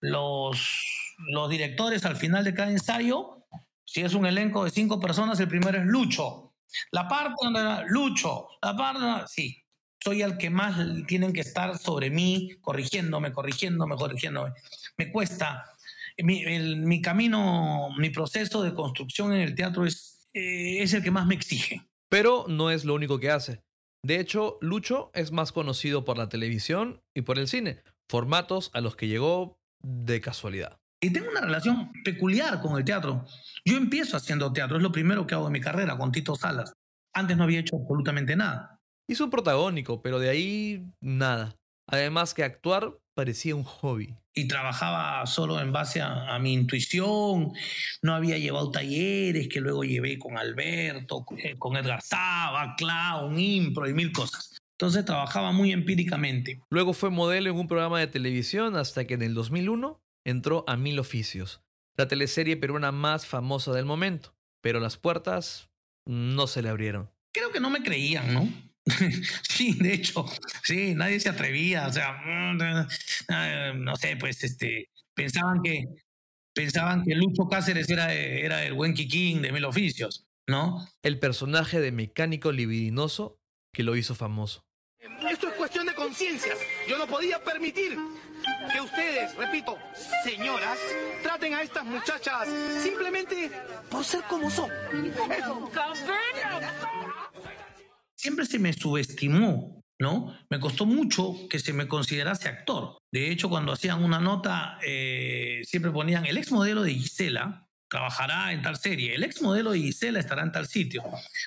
los, 0.00 0.60
directores 1.48 2.04
al 2.04 2.16
final 2.16 2.44
de 2.44 2.54
cada 2.54 2.70
ensayo, 2.70 3.46
si 3.84 4.00
es 4.00 4.14
un 4.14 4.26
elenco 4.26 4.64
de 4.64 4.70
cinco 4.70 5.00
personas, 5.00 5.38
el 5.40 5.48
primero 5.48 5.78
es 5.78 5.84
Lucho. 5.84 6.54
La 6.92 7.08
parte 7.08 7.34
donde 7.42 7.84
Lucho, 7.88 8.48
la 8.62 8.76
parte 8.76 9.00
donde- 9.00 9.26
sí, 9.28 9.62
soy 10.02 10.22
el 10.22 10.38
que 10.38 10.50
más 10.50 10.78
tienen 11.06 11.32
que 11.32 11.40
estar 11.40 11.76
sobre 11.76 12.10
mí, 12.10 12.56
corrigiéndome, 12.60 13.32
corrigiéndome, 13.32 13.96
corrigiéndome. 13.96 14.52
Me 14.96 15.12
cuesta. 15.12 15.66
Mi 16.22 17.00
camino, 17.00 17.88
mi 17.96 18.10
proceso 18.10 18.62
de 18.62 18.74
construcción 18.74 19.32
en 19.32 19.40
el 19.40 19.54
teatro 19.54 19.86
es, 19.86 20.28
eh, 20.34 20.82
es 20.82 20.92
el 20.92 21.02
que 21.02 21.10
más 21.10 21.26
me 21.26 21.34
exige. 21.34 21.88
Pero 22.10 22.44
no 22.48 22.70
es 22.70 22.84
lo 22.84 22.94
único 22.94 23.18
que 23.18 23.30
hace. 23.30 23.62
De 24.02 24.18
hecho, 24.20 24.58
Lucho 24.60 25.10
es 25.14 25.32
más 25.32 25.52
conocido 25.52 26.04
por 26.04 26.18
la 26.18 26.28
televisión 26.28 27.02
y 27.14 27.22
por 27.22 27.38
el 27.38 27.48
cine, 27.48 27.82
formatos 28.08 28.70
a 28.74 28.80
los 28.80 28.96
que 28.96 29.08
llegó 29.08 29.59
de 29.82 30.20
casualidad. 30.20 30.78
Y 31.02 31.12
tengo 31.12 31.30
una 31.30 31.40
relación 31.40 31.90
peculiar 32.04 32.60
con 32.60 32.76
el 32.76 32.84
teatro. 32.84 33.24
Yo 33.64 33.76
empiezo 33.76 34.16
haciendo 34.16 34.52
teatro, 34.52 34.76
es 34.76 34.82
lo 34.82 34.92
primero 34.92 35.26
que 35.26 35.34
hago 35.34 35.46
en 35.46 35.52
mi 35.52 35.60
carrera 35.60 35.96
con 35.96 36.12
Tito 36.12 36.36
Salas. 36.36 36.74
Antes 37.14 37.36
no 37.36 37.44
había 37.44 37.60
hecho 37.60 37.76
absolutamente 37.76 38.36
nada. 38.36 38.78
Hizo 39.08 39.24
un 39.24 39.30
protagónico, 39.30 40.02
pero 40.02 40.18
de 40.18 40.28
ahí 40.28 40.86
nada. 41.00 41.56
Además 41.88 42.34
que 42.34 42.44
actuar 42.44 42.98
parecía 43.14 43.56
un 43.56 43.64
hobby. 43.64 44.14
Y 44.34 44.46
trabajaba 44.46 45.26
solo 45.26 45.60
en 45.60 45.72
base 45.72 46.00
a, 46.00 46.34
a 46.34 46.38
mi 46.38 46.52
intuición. 46.52 47.52
No 48.02 48.14
había 48.14 48.38
llevado 48.38 48.70
talleres 48.70 49.48
que 49.48 49.60
luego 49.60 49.82
llevé 49.82 50.18
con 50.18 50.38
Alberto, 50.38 51.24
con, 51.24 51.38
eh, 51.40 51.56
con 51.58 51.76
Edgar 51.76 52.02
Saba, 52.02 52.76
Clown, 52.76 53.38
Impro 53.40 53.88
y 53.88 53.94
mil 53.94 54.12
cosas. 54.12 54.56
Entonces 54.80 55.04
trabajaba 55.04 55.52
muy 55.52 55.72
empíricamente. 55.72 56.62
Luego 56.70 56.94
fue 56.94 57.10
modelo 57.10 57.50
en 57.50 57.56
un 57.58 57.68
programa 57.68 58.00
de 58.00 58.06
televisión 58.06 58.76
hasta 58.76 59.06
que 59.06 59.12
en 59.12 59.20
el 59.20 59.34
2001 59.34 60.00
entró 60.24 60.64
a 60.66 60.78
Mil 60.78 60.98
Oficios, 60.98 61.60
la 61.98 62.08
teleserie 62.08 62.56
peruana 62.56 62.90
más 62.90 63.26
famosa 63.26 63.74
del 63.74 63.84
momento. 63.84 64.34
Pero 64.62 64.80
las 64.80 64.96
puertas 64.96 65.68
no 66.06 66.46
se 66.46 66.62
le 66.62 66.70
abrieron. 66.70 67.10
creo 67.34 67.52
que 67.52 67.60
no 67.60 67.68
me 67.68 67.82
creían, 67.82 68.32
¿no? 68.32 68.48
sí, 69.50 69.74
de 69.74 69.92
hecho, 69.92 70.24
sí, 70.64 70.94
nadie 70.94 71.20
se 71.20 71.28
atrevía, 71.28 71.86
o 71.86 71.92
sea, 71.92 72.12
mm, 72.24 72.58
eh, 73.28 73.72
no 73.76 73.96
sé, 73.96 74.16
pues, 74.16 74.42
este, 74.42 74.88
pensaban 75.14 75.60
que, 75.62 75.84
pensaban 76.54 77.04
que 77.04 77.14
Lucho 77.14 77.50
Cáceres 77.50 77.90
era, 77.90 78.14
era 78.14 78.64
el 78.64 78.72
buen 78.72 78.94
Kikín 78.94 79.42
de 79.42 79.52
Mil 79.52 79.66
Oficios, 79.66 80.24
¿no? 80.48 80.88
El 81.02 81.18
personaje 81.18 81.80
de 81.80 81.92
mecánico 81.92 82.50
libidinoso 82.50 83.38
que 83.74 83.82
lo 83.82 83.94
hizo 83.94 84.14
famoso. 84.14 84.64
Esto 86.10 86.24
es 86.24 86.30
cuestión 86.30 86.32
de 86.32 86.40
conciencia. 86.40 86.54
Yo 86.88 86.98
no 86.98 87.06
podía 87.06 87.42
permitir 87.42 87.96
que 88.72 88.80
ustedes, 88.80 89.36
repito, 89.36 89.76
señoras, 90.24 90.78
traten 91.22 91.54
a 91.54 91.62
estas 91.62 91.84
muchachas 91.84 92.48
simplemente 92.82 93.50
por 93.90 94.04
ser 94.04 94.22
como 94.24 94.50
son. 94.50 94.70
Siempre 98.16 98.46
se 98.46 98.58
me 98.58 98.72
subestimó, 98.72 99.82
¿no? 99.98 100.36
Me 100.50 100.60
costó 100.60 100.84
mucho 100.84 101.34
que 101.48 101.58
se 101.58 101.72
me 101.72 101.88
considerase 101.88 102.48
actor. 102.48 102.98
De 103.12 103.30
hecho, 103.30 103.48
cuando 103.48 103.72
hacían 103.72 104.02
una 104.02 104.20
nota, 104.20 104.78
eh, 104.82 105.62
siempre 105.64 105.90
ponían 105.90 106.26
el 106.26 106.38
ex 106.38 106.52
modelo 106.52 106.82
de 106.82 106.94
Gisela 106.94 107.66
trabajará 107.88 108.52
en 108.52 108.62
tal 108.62 108.76
serie, 108.76 109.16
el 109.16 109.24
ex 109.24 109.42
modelo 109.42 109.72
de 109.72 109.80
Gisela 109.80 110.20
estará 110.20 110.42
en 110.42 110.52
tal 110.52 110.68
sitio, 110.68 111.02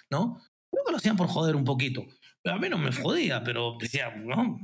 ¿no? 0.10 0.42
Creo 0.70 0.84
que 0.86 0.92
lo 0.92 0.98
hacían 0.98 1.16
por 1.16 1.28
joder 1.28 1.56
un 1.56 1.64
poquito. 1.64 2.06
A 2.46 2.58
mí 2.58 2.70
no 2.70 2.78
me 2.78 2.92
jodía, 2.92 3.44
pero 3.44 3.78
decía, 3.80 4.14
no. 4.16 4.60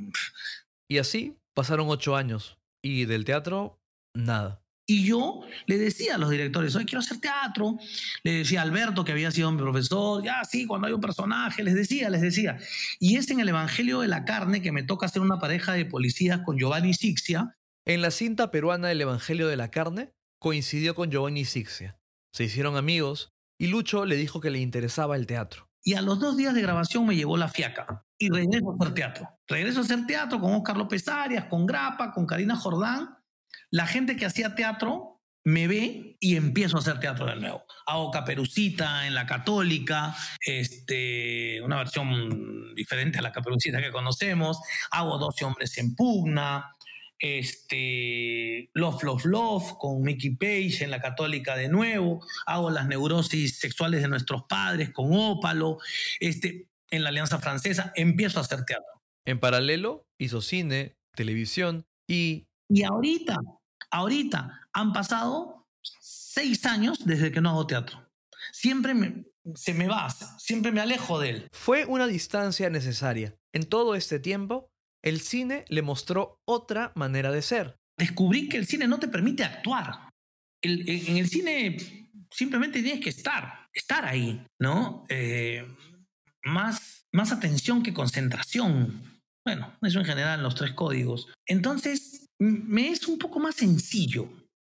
Y 0.89 0.97
así 0.97 1.37
pasaron 1.53 1.87
ocho 1.89 2.15
años. 2.15 2.57
Y 2.81 3.05
del 3.05 3.25
teatro, 3.25 3.79
nada. 4.13 4.61
Y 4.89 5.05
yo 5.05 5.41
le 5.67 5.77
decía 5.77 6.15
a 6.15 6.17
los 6.17 6.31
directores, 6.31 6.75
hoy 6.75 6.83
quiero 6.85 7.01
hacer 7.01 7.19
teatro. 7.19 7.77
Le 8.23 8.31
decía 8.31 8.61
a 8.61 8.63
Alberto, 8.63 9.05
que 9.05 9.11
había 9.11 9.29
sido 9.29 9.51
mi 9.51 9.59
profesor, 9.59 10.23
ya 10.23 10.43
sí, 10.43 10.65
cuando 10.65 10.87
hay 10.87 10.93
un 10.93 11.01
personaje, 11.01 11.63
les 11.63 11.75
decía, 11.75 12.09
les 12.09 12.21
decía. 12.21 12.57
Y 12.99 13.17
es 13.17 13.29
en 13.29 13.39
el 13.39 13.49
Evangelio 13.49 13.99
de 13.99 14.07
la 14.07 14.25
Carne 14.25 14.63
que 14.63 14.71
me 14.71 14.81
toca 14.81 15.05
hacer 15.05 15.21
una 15.21 15.37
pareja 15.37 15.73
de 15.73 15.85
policías 15.85 16.41
con 16.43 16.57
Giovanni 16.57 16.95
Sixia. 16.95 17.55
En 17.85 18.01
la 18.01 18.09
cinta 18.09 18.49
peruana 18.49 18.91
El 18.91 19.01
Evangelio 19.01 19.47
de 19.47 19.57
la 19.57 19.69
Carne, 19.69 20.11
coincidió 20.39 20.95
con 20.95 21.11
Giovanni 21.11 21.45
Sixia. 21.45 21.99
Se 22.33 22.45
hicieron 22.45 22.75
amigos 22.75 23.31
y 23.59 23.67
Lucho 23.67 24.05
le 24.05 24.15
dijo 24.15 24.41
que 24.41 24.49
le 24.49 24.59
interesaba 24.59 25.15
el 25.15 25.27
teatro. 25.27 25.68
Y 25.83 25.93
a 25.93 26.01
los 26.01 26.19
dos 26.19 26.37
días 26.37 26.53
de 26.53 26.61
grabación 26.61 27.05
me 27.05 27.15
llevó 27.15 27.37
la 27.37 27.47
fiaca. 27.47 28.05
Y 28.17 28.29
regreso 28.29 28.71
a 28.71 28.75
hacer 28.75 28.93
teatro. 28.93 29.29
Regreso 29.47 29.79
a 29.79 29.83
hacer 29.83 30.05
teatro 30.05 30.39
con 30.39 30.53
Oscar 30.53 30.77
López 30.77 31.07
Arias, 31.07 31.45
con 31.45 31.65
Grapa, 31.65 32.11
con 32.11 32.25
Karina 32.25 32.55
Jordán. 32.55 33.17
La 33.71 33.87
gente 33.87 34.15
que 34.15 34.25
hacía 34.25 34.55
teatro 34.55 35.19
me 35.45 35.67
ve 35.67 36.17
y 36.19 36.35
empiezo 36.35 36.77
a 36.77 36.79
hacer 36.79 36.99
teatro 36.99 37.25
de 37.25 37.35
nuevo. 37.35 37.63
Hago 37.85 38.11
Caperucita 38.11 39.07
en 39.07 39.15
la 39.15 39.25
Católica, 39.25 40.15
este, 40.45 41.61
una 41.61 41.77
versión 41.77 42.75
diferente 42.75 43.19
a 43.19 43.21
la 43.21 43.31
Caperucita 43.31 43.81
que 43.81 43.91
conocemos. 43.91 44.59
Hago 44.91 45.17
12 45.17 45.45
hombres 45.45 45.77
en 45.77 45.95
pugna. 45.95 46.75
Este, 47.19 48.69
Love, 48.73 49.03
Love, 49.03 49.25
Love 49.25 49.73
con 49.77 50.01
Mickey 50.01 50.31
Page 50.35 50.83
en 50.83 50.91
la 50.91 51.01
Católica 51.01 51.55
de 51.55 51.69
nuevo. 51.69 52.25
Hago 52.45 52.69
las 52.69 52.87
neurosis 52.87 53.59
sexuales 53.59 54.01
de 54.01 54.07
nuestros 54.07 54.43
padres 54.47 54.91
con 54.91 55.09
Ópalo. 55.11 55.77
Este, 56.19 56.67
en 56.91 57.03
la 57.03 57.09
Alianza 57.09 57.39
Francesa. 57.39 57.91
Empiezo 57.95 58.39
a 58.39 58.41
hacer 58.41 58.65
teatro. 58.65 58.87
En 59.25 59.39
paralelo, 59.39 60.07
hizo 60.17 60.41
cine, 60.41 60.97
televisión 61.15 61.85
y... 62.07 62.47
Y 62.67 62.83
ahorita, 62.83 63.37
ahorita 63.91 64.67
han 64.73 64.93
pasado 64.93 65.67
seis 65.81 66.65
años 66.65 67.05
desde 67.05 67.31
que 67.31 67.41
no 67.41 67.49
hago 67.49 67.67
teatro. 67.67 68.09
Siempre 68.51 68.93
me- 68.93 69.25
se 69.55 69.73
me 69.73 69.87
va, 69.87 70.09
siempre 70.09 70.71
me 70.71 70.81
alejo 70.81 71.19
de 71.19 71.29
él. 71.29 71.47
Fue 71.51 71.85
una 71.85 72.05
distancia 72.07 72.69
necesaria. 72.69 73.35
En 73.53 73.63
todo 73.63 73.95
este 73.95 74.19
tiempo, 74.19 74.68
el 75.03 75.21
cine 75.21 75.65
le 75.69 75.81
mostró 75.81 76.41
otra 76.45 76.91
manera 76.95 77.31
de 77.31 77.41
ser. 77.41 77.77
Descubrí 77.97 78.49
que 78.49 78.57
el 78.57 78.67
cine 78.67 78.87
no 78.87 78.99
te 78.99 79.07
permite 79.07 79.43
actuar. 79.43 80.09
En 80.61 81.17
el 81.17 81.27
cine 81.29 81.77
simplemente 82.31 82.81
tienes 82.81 83.03
que 83.03 83.09
estar, 83.09 83.67
estar 83.73 84.05
ahí, 84.05 84.45
¿no? 84.59 85.05
Eh, 85.09 85.65
más, 86.43 87.07
más 87.11 87.31
atención 87.31 87.83
que 87.83 87.93
concentración. 87.93 89.21
Bueno, 89.45 89.77
eso 89.81 89.99
en 89.99 90.05
general 90.05 90.39
en 90.39 90.43
los 90.43 90.55
tres 90.55 90.73
códigos. 90.73 91.27
Entonces, 91.45 92.27
me 92.39 92.89
es 92.89 93.07
un 93.07 93.17
poco 93.17 93.39
más 93.39 93.55
sencillo, 93.55 94.29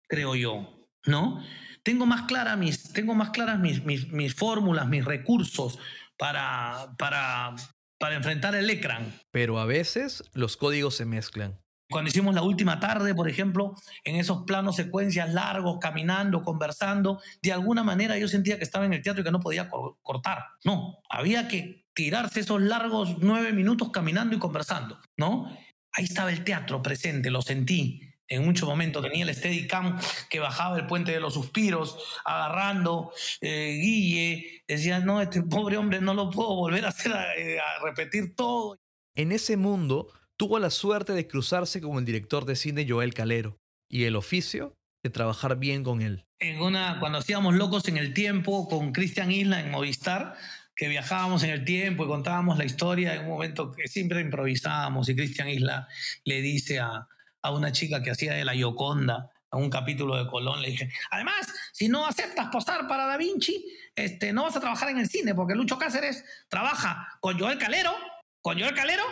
creo 0.07 0.35
yo, 0.35 0.87
¿no? 1.05 1.43
Tengo 1.83 2.05
más, 2.05 2.23
clara 2.23 2.55
mis, 2.55 2.91
tengo 2.93 3.13
más 3.13 3.29
claras 3.29 3.59
mis, 3.59 3.83
mis, 3.85 4.11
mis 4.11 4.33
fórmulas, 4.33 4.87
mis 4.87 5.05
recursos 5.05 5.77
para, 6.17 6.95
para, 6.97 7.55
para 7.99 8.15
enfrentar 8.15 8.55
el 8.55 8.69
ecran. 8.69 9.13
Pero 9.31 9.59
a 9.59 9.65
veces 9.65 10.23
los 10.33 10.57
códigos 10.57 10.95
se 10.95 11.05
mezclan. 11.05 11.59
Cuando 11.89 12.09
hicimos 12.09 12.33
la 12.33 12.41
última 12.41 12.79
tarde, 12.79 13.13
por 13.13 13.29
ejemplo, 13.29 13.75
en 14.03 14.15
esos 14.15 14.43
planos 14.45 14.75
secuencias 14.75 15.31
largos, 15.31 15.77
caminando, 15.79 16.41
conversando, 16.41 17.21
de 17.43 17.53
alguna 17.53 17.83
manera 17.83 18.17
yo 18.17 18.27
sentía 18.27 18.57
que 18.57 18.63
estaba 18.63 18.85
en 18.85 18.93
el 18.93 19.03
teatro 19.03 19.21
y 19.21 19.23
que 19.23 19.31
no 19.31 19.39
podía 19.39 19.69
cor- 19.69 19.97
cortar. 20.01 20.45
No, 20.63 20.97
había 21.09 21.47
que 21.47 21.85
tirarse 21.93 22.39
esos 22.39 22.59
largos 22.61 23.17
nueve 23.19 23.53
minutos 23.53 23.91
caminando 23.91 24.35
y 24.35 24.39
conversando, 24.39 24.99
¿no? 25.15 25.45
Ahí 25.93 26.05
estaba 26.05 26.31
el 26.31 26.43
teatro 26.43 26.81
presente, 26.81 27.29
lo 27.29 27.41
sentí. 27.43 28.01
En 28.27 28.43
muchos 28.45 28.67
momentos 28.67 29.03
tenía 29.03 29.23
el 29.23 29.33
Steadicam 29.35 29.99
que 30.29 30.39
bajaba 30.39 30.77
el 30.77 30.87
puente 30.87 31.11
de 31.11 31.19
los 31.19 31.33
suspiros, 31.35 31.97
agarrando, 32.25 33.11
eh, 33.41 33.77
Guille, 33.81 34.63
decía, 34.67 34.99
no, 34.99 35.21
este 35.21 35.41
pobre 35.43 35.77
hombre 35.77 36.01
no 36.01 36.13
lo 36.13 36.29
puedo 36.31 36.55
volver 36.55 36.85
a 36.85 36.89
hacer, 36.89 37.13
a- 37.13 37.35
eh, 37.35 37.59
a 37.59 37.83
repetir 37.83 38.35
todo. 38.35 38.77
En 39.15 39.31
ese 39.31 39.57
mundo, 39.57 40.11
tuvo 40.37 40.59
la 40.59 40.69
suerte 40.69 41.13
de 41.13 41.27
cruzarse 41.27 41.81
con 41.81 41.97
el 41.97 42.05
director 42.05 42.45
de 42.45 42.55
cine 42.55 42.85
Joel 42.89 43.13
Calero 43.13 43.57
y 43.89 44.03
el 44.05 44.15
oficio 44.15 44.73
de 45.03 45.09
trabajar 45.11 45.57
bien 45.57 45.83
con 45.83 46.01
él. 46.01 46.25
en 46.39 46.59
una, 46.61 46.99
cuando 46.99 47.19
hacíamos 47.19 47.55
Locos 47.55 47.87
en 47.87 47.95
el 47.97 48.13
Tiempo 48.13 48.67
con 48.67 48.91
Cristian 48.91 49.31
Isla 49.31 49.61
en 49.61 49.71
Movistar, 49.71 50.35
que 50.75 50.89
viajábamos 50.89 51.43
en 51.43 51.51
el 51.51 51.63
tiempo 51.63 52.03
y 52.03 52.07
contábamos 52.07 52.57
la 52.57 52.65
historia 52.65 53.15
en 53.15 53.21
un 53.21 53.29
momento 53.29 53.71
que 53.71 53.87
siempre 53.87 54.19
improvisábamos 54.19 55.07
y 55.07 55.15
Cristian 55.15 55.47
Isla 55.47 55.87
le 56.25 56.41
dice 56.41 56.79
a, 56.79 57.07
a 57.45 57.51
una 57.51 57.71
chica 57.71 58.01
que 58.01 58.11
hacía 58.11 58.33
de 58.33 58.45
la 58.45 58.55
Yoconda 58.55 59.31
a 59.51 59.57
un 59.57 59.69
capítulo 59.69 60.17
de 60.17 60.29
Colón, 60.29 60.61
le 60.61 60.69
dije, 60.69 60.89
además, 61.11 61.47
si 61.71 61.87
no 61.87 62.05
aceptas 62.05 62.47
posar 62.47 62.87
para 62.87 63.05
Da 63.05 63.17
Vinci, 63.17 63.65
este, 63.95 64.33
no 64.33 64.43
vas 64.43 64.55
a 64.55 64.59
trabajar 64.59 64.89
en 64.89 64.97
el 64.97 65.07
cine, 65.07 65.33
porque 65.33 65.55
Lucho 65.55 65.77
Cáceres 65.77 66.25
trabaja 66.49 67.07
con 67.21 67.39
Joel 67.39 67.57
Calero, 67.57 67.95
con 68.41 68.59
Joel 68.59 68.75
Calero 68.75 69.03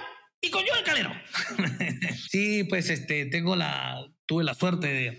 y 0.42 0.50
con 0.50 0.64
Joel 0.68 0.84
Calero. 0.84 1.12
sí, 2.30 2.66
pues 2.66 2.90
este, 2.90 3.26
tengo 3.28 3.56
la, 3.56 4.06
tuve 4.26 4.44
la 4.44 4.54
suerte 4.54 4.88
de, 4.88 5.18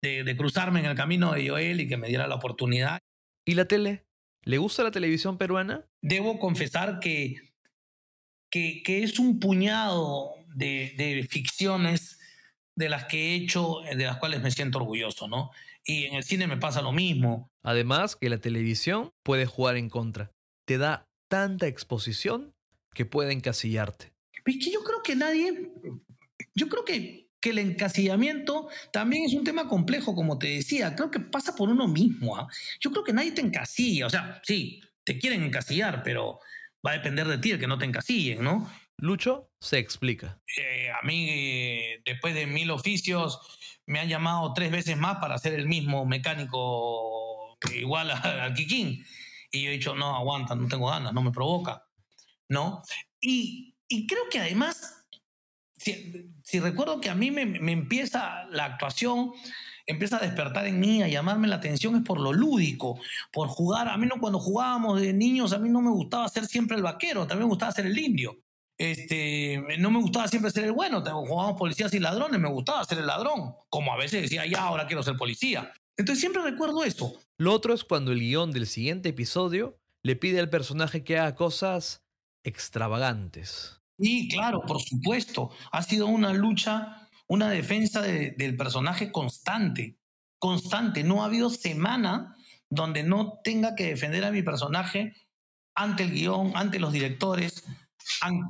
de, 0.00 0.24
de 0.24 0.36
cruzarme 0.36 0.80
en 0.80 0.86
el 0.86 0.96
camino 0.96 1.32
de 1.32 1.48
Joel 1.48 1.80
y 1.80 1.88
que 1.88 1.96
me 1.96 2.08
diera 2.08 2.26
la 2.26 2.36
oportunidad. 2.36 3.00
¿Y 3.44 3.54
la 3.54 3.66
tele? 3.66 4.06
¿Le 4.44 4.58
gusta 4.58 4.82
la 4.82 4.90
televisión 4.90 5.36
peruana? 5.36 5.84
Debo 6.00 6.38
confesar 6.38 7.00
que, 7.00 7.36
que, 8.50 8.82
que 8.82 9.02
es 9.02 9.18
un 9.18 9.40
puñado 9.40 10.34
de, 10.54 10.94
de 10.96 11.26
ficciones 11.28 12.13
de 12.76 12.88
las 12.88 13.04
que 13.04 13.32
he 13.32 13.34
hecho, 13.34 13.80
de 13.82 14.04
las 14.04 14.16
cuales 14.18 14.42
me 14.42 14.50
siento 14.50 14.78
orgulloso, 14.78 15.28
¿no? 15.28 15.50
Y 15.84 16.04
en 16.04 16.14
el 16.14 16.24
cine 16.24 16.46
me 16.46 16.56
pasa 16.56 16.82
lo 16.82 16.92
mismo. 16.92 17.50
Además 17.62 18.16
que 18.16 18.30
la 18.30 18.38
televisión 18.38 19.12
puede 19.22 19.46
jugar 19.46 19.76
en 19.76 19.88
contra. 19.88 20.32
Te 20.66 20.78
da 20.78 21.06
tanta 21.28 21.66
exposición 21.66 22.54
que 22.94 23.04
puede 23.04 23.32
encasillarte. 23.32 24.12
Es 24.44 24.58
que 24.58 24.70
yo 24.70 24.82
creo 24.82 25.02
que 25.02 25.16
nadie, 25.16 25.70
yo 26.54 26.68
creo 26.68 26.84
que, 26.84 27.28
que 27.40 27.50
el 27.50 27.58
encasillamiento 27.58 28.68
también 28.92 29.24
es 29.24 29.34
un 29.34 29.44
tema 29.44 29.68
complejo, 29.68 30.14
como 30.14 30.38
te 30.38 30.48
decía, 30.48 30.94
creo 30.94 31.10
que 31.10 31.20
pasa 31.20 31.54
por 31.54 31.68
uno 31.68 31.86
mismo. 31.88 32.36
¿ah? 32.36 32.48
Yo 32.80 32.90
creo 32.90 33.04
que 33.04 33.12
nadie 33.12 33.32
te 33.32 33.42
encasilla, 33.42 34.06
o 34.06 34.10
sea, 34.10 34.40
sí, 34.44 34.80
te 35.04 35.18
quieren 35.18 35.42
encasillar, 35.42 36.02
pero 36.02 36.40
va 36.86 36.92
a 36.92 36.94
depender 36.94 37.26
de 37.26 37.38
ti 37.38 37.52
el 37.52 37.58
que 37.58 37.66
no 37.66 37.78
te 37.78 37.84
encasillen, 37.84 38.42
¿no? 38.42 38.70
Lucho 38.98 39.50
se 39.60 39.78
explica. 39.78 40.40
Eh, 40.56 40.90
a 40.90 41.04
mí, 41.04 41.28
después 42.04 42.34
de 42.34 42.46
mil 42.46 42.70
oficios, 42.70 43.38
me 43.86 44.00
han 44.00 44.08
llamado 44.08 44.52
tres 44.54 44.70
veces 44.70 44.96
más 44.96 45.18
para 45.18 45.38
ser 45.38 45.54
el 45.54 45.66
mismo 45.66 46.06
mecánico 46.06 47.58
igual 47.74 48.10
al 48.10 48.54
Kikín. 48.54 49.04
Y 49.50 49.62
yo 49.62 49.70
he 49.70 49.74
dicho, 49.74 49.94
no, 49.94 50.16
aguanta, 50.16 50.54
no 50.54 50.68
tengo 50.68 50.88
ganas, 50.88 51.12
no 51.12 51.22
me 51.22 51.30
provoca, 51.30 51.84
¿no? 52.48 52.82
Y, 53.20 53.76
y 53.88 54.06
creo 54.06 54.22
que 54.30 54.40
además, 54.40 55.06
si, 55.76 56.32
si 56.42 56.60
recuerdo 56.60 57.00
que 57.00 57.10
a 57.10 57.14
mí 57.14 57.30
me, 57.30 57.46
me 57.46 57.72
empieza 57.72 58.44
la 58.50 58.64
actuación, 58.64 59.32
empieza 59.86 60.16
a 60.16 60.20
despertar 60.20 60.66
en 60.66 60.80
mí, 60.80 61.02
a 61.02 61.08
llamarme 61.08 61.46
la 61.46 61.56
atención, 61.56 61.94
es 61.96 62.02
por 62.02 62.18
lo 62.18 62.32
lúdico, 62.32 62.98
por 63.32 63.48
jugar. 63.48 63.88
A 63.88 63.96
mí 63.96 64.06
no, 64.06 64.18
cuando 64.18 64.40
jugábamos 64.40 65.00
de 65.00 65.12
niños, 65.12 65.52
a 65.52 65.58
mí 65.58 65.68
no 65.68 65.80
me 65.82 65.90
gustaba 65.90 66.28
ser 66.28 66.46
siempre 66.46 66.76
el 66.76 66.82
vaquero, 66.82 67.26
también 67.26 67.46
me 67.46 67.52
gustaba 67.52 67.72
ser 67.72 67.86
el 67.86 67.98
indio. 67.98 68.38
Este, 68.78 69.62
no 69.78 69.90
me 69.90 70.00
gustaba 70.00 70.26
siempre 70.28 70.50
ser 70.50 70.64
el 70.64 70.72
bueno, 70.72 71.00
jugábamos 71.00 71.58
policías 71.58 71.94
y 71.94 72.00
ladrones, 72.00 72.40
me 72.40 72.48
gustaba 72.48 72.84
ser 72.84 72.98
el 72.98 73.06
ladrón, 73.06 73.54
como 73.68 73.92
a 73.92 73.96
veces 73.96 74.22
decía, 74.22 74.46
ya, 74.46 74.64
ahora 74.64 74.86
quiero 74.86 75.02
ser 75.02 75.16
policía. 75.16 75.72
Entonces 75.96 76.20
siempre 76.20 76.42
recuerdo 76.42 76.82
eso. 76.82 77.14
Lo 77.38 77.52
otro 77.52 77.72
es 77.72 77.84
cuando 77.84 78.10
el 78.12 78.18
guion 78.18 78.50
del 78.50 78.66
siguiente 78.66 79.10
episodio 79.10 79.78
le 80.02 80.16
pide 80.16 80.40
al 80.40 80.50
personaje 80.50 81.04
que 81.04 81.18
haga 81.18 81.34
cosas 81.36 82.04
extravagantes. 82.44 83.80
Y 83.96 84.28
claro, 84.28 84.62
por 84.62 84.80
supuesto, 84.82 85.50
ha 85.70 85.82
sido 85.82 86.06
una 86.06 86.32
lucha, 86.32 87.08
una 87.28 87.48
defensa 87.50 88.02
de- 88.02 88.32
del 88.32 88.56
personaje 88.56 89.12
constante, 89.12 89.98
constante. 90.40 91.04
No 91.04 91.22
ha 91.22 91.26
habido 91.26 91.48
semana 91.48 92.36
donde 92.68 93.04
no 93.04 93.38
tenga 93.44 93.76
que 93.76 93.86
defender 93.86 94.24
a 94.24 94.32
mi 94.32 94.42
personaje 94.42 95.14
ante 95.76 96.02
el 96.02 96.10
guion, 96.12 96.52
ante 96.56 96.80
los 96.80 96.92
directores, 96.92 97.64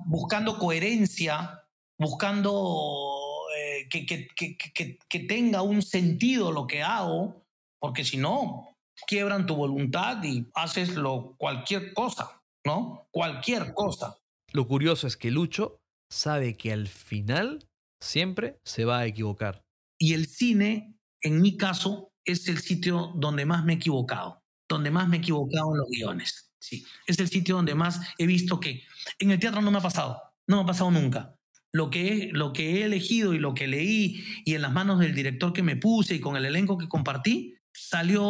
buscando 0.07 0.59
coherencia, 0.59 1.63
buscando 1.99 3.47
eh, 3.57 3.89
que, 3.89 4.05
que- 4.07 4.29
que- 4.35 4.57
que- 4.57 4.99
que 5.09 5.19
tenga 5.21 5.63
un 5.63 5.83
sentido 5.83 6.53
lo 6.53 6.67
que 6.67 6.83
hago, 6.83 7.45
porque 7.81 8.05
si 8.05 8.17
no, 8.17 8.77
quiebran 9.07 9.47
tu 9.47 9.55
voluntad 9.57 10.23
y 10.25 10.49
haces 10.55 10.95
lo, 10.97 11.35
cualquier 11.37 11.93
cosa, 11.95 12.43
¿no? 12.65 13.07
Cualquier 13.11 13.75
cosa. 13.75 14.17
Lo 14.53 14.67
curioso 14.67 15.07
es 15.07 15.17
que 15.17 15.31
Lucho 15.31 15.81
sabe 16.11 16.57
que 16.57 16.73
al 16.73 16.87
final 16.89 17.67
siempre 18.03 18.59
se 18.65 18.85
va 18.85 18.99
a 18.99 19.07
equivocar. 19.07 19.63
Y 19.99 20.15
el 20.15 20.27
cine, 20.27 20.97
en 21.23 21.41
mi 21.41 21.57
caso, 21.57 22.11
es 22.25 22.49
el 22.49 22.59
sitio 22.59 23.13
donde 23.17 23.45
más 23.47 23.65
me 23.65 23.75
he 23.75 23.77
equivocado, 23.77 24.41
donde 24.69 24.91
más 24.91 25.09
me 25.09 25.17
he 25.17 25.21
equivocado 25.21 25.73
en 25.73 25.79
los 25.79 25.89
guiones. 25.89 26.44
Sí, 26.65 26.83
es 27.07 27.19
el 27.19 27.29
sitio 27.29 27.57
donde 27.57 27.75
más 27.75 28.01
he 28.17 28.27
visto 28.27 28.59
que 28.59 28.85
en 29.19 29.31
el 29.31 29.39
teatro 29.39 29.61
no 29.61 29.71
me 29.71 29.79
ha 29.79 29.83
pasado, 29.83 30.19
no 30.47 30.57
me 30.57 30.63
ha 30.63 30.67
pasado 30.67 30.91
nunca. 30.91 31.37
Lo 31.73 31.91
que, 31.91 32.31
lo 32.33 32.55
que 32.55 32.81
he 32.81 32.85
elegido 32.85 33.35
y 33.35 33.39
lo 33.39 33.53
que 33.53 33.67
leí 33.67 34.25
y 34.47 34.55
en 34.55 34.63
las 34.63 34.73
manos 34.73 34.99
del 34.99 35.15
director 35.15 35.53
que 35.53 35.63
me 35.63 35.77
puse 35.77 36.15
y 36.15 36.21
con 36.21 36.37
el 36.37 36.47
elenco 36.47 36.79
que 36.79 36.89
compartí, 36.89 37.55
salió 37.71 38.23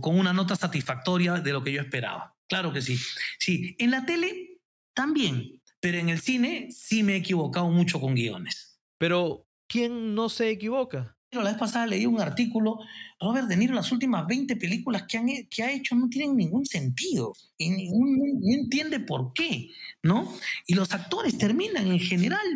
con 0.00 0.16
una 0.16 0.32
nota 0.32 0.54
satisfactoria 0.54 1.34
de 1.34 1.52
lo 1.52 1.64
que 1.64 1.72
yo 1.72 1.80
esperaba. 1.80 2.36
Claro 2.48 2.72
que 2.72 2.82
sí. 2.82 2.96
Sí, 3.40 3.74
en 3.78 3.90
la 3.90 4.06
tele 4.06 4.60
también, 4.94 5.60
pero 5.80 5.98
en 5.98 6.08
el 6.08 6.20
cine 6.20 6.68
sí 6.70 7.02
me 7.02 7.14
he 7.14 7.16
equivocado 7.16 7.68
mucho 7.68 8.00
con 8.00 8.14
guiones. 8.14 8.78
Pero, 8.98 9.48
¿quién 9.66 10.14
no 10.14 10.28
se 10.28 10.50
equivoca? 10.50 11.16
La 11.32 11.44
vez 11.44 11.54
pasada 11.54 11.86
leí 11.86 12.04
un 12.04 12.20
artículo, 12.20 12.80
Robert 13.18 13.48
De 13.48 13.56
Niro, 13.56 13.74
las 13.74 13.90
últimas 13.90 14.26
20 14.26 14.54
películas 14.56 15.04
que, 15.08 15.16
han, 15.16 15.28
ha 15.30 15.72
hecho 15.72 15.94
no 15.94 16.10
tienen 16.10 16.36
ningún 16.36 16.66
sentido 16.66 17.32
y 17.56 17.70
ningún- 17.70 18.18
no, 18.18 18.54
entiende 18.54 19.00
por 19.00 19.32
qué, 19.32 19.70
¿no? 20.02 20.30
Y 20.66 20.74
los 20.74 20.92
actores 20.92 21.38
terminan 21.38 21.86
en 21.86 21.98
general 22.00 22.46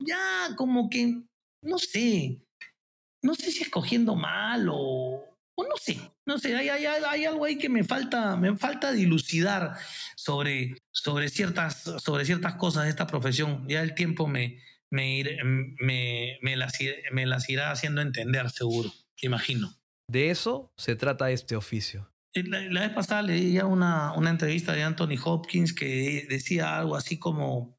ya 0.00 0.56
como 0.56 0.90
que, 0.90 1.22
no 1.62 1.78
sé, 1.78 2.40
no 3.22 3.34
sé 3.36 3.52
si 3.52 3.62
escogiendo 3.62 4.16
mal 4.16 4.68
o, 4.72 5.22
no 5.56 5.76
sé, 5.80 5.96
no 6.26 6.36
sé, 6.38 6.56
hay, 6.56 6.68
hay, 6.68 6.84
hay, 6.84 7.24
algo 7.26 7.44
ahí 7.44 7.56
que 7.56 7.68
me 7.68 7.84
falta, 7.84 8.36
me 8.36 8.56
falta 8.56 8.90
dilucidar 8.90 9.76
sobre, 10.16 10.74
sobre, 10.90 11.28
ciertas, 11.28 11.82
sobre 12.02 12.24
ciertas 12.24 12.56
cosas 12.56 12.84
de 12.84 12.90
esta 12.90 13.06
profesión. 13.06 13.66
Ya 13.68 13.82
el 13.82 13.94
tiempo 13.94 14.26
me, 14.26 14.58
me, 14.96 15.22
me, 15.80 16.38
me, 16.40 16.56
las, 16.56 16.78
me 17.12 17.26
las 17.26 17.48
irá 17.48 17.70
haciendo 17.70 18.00
entender, 18.00 18.50
seguro, 18.50 18.92
imagino. 19.20 19.74
De 20.08 20.30
eso 20.30 20.72
se 20.76 20.96
trata 20.96 21.30
este 21.30 21.56
oficio. 21.56 22.10
Eh, 22.32 22.44
la, 22.44 22.80
vez 22.80 22.90
pasada 22.90 23.22
leía 23.22 23.66
una, 23.66 24.12
una 24.12 24.30
entrevista 24.30 24.72
de 24.72 24.82
Anthony 24.82 25.16
Hopkins 25.24 25.72
que 25.72 26.26
decía 26.28 26.78
algo 26.78 26.96
así 26.96 27.18
como, 27.18 27.78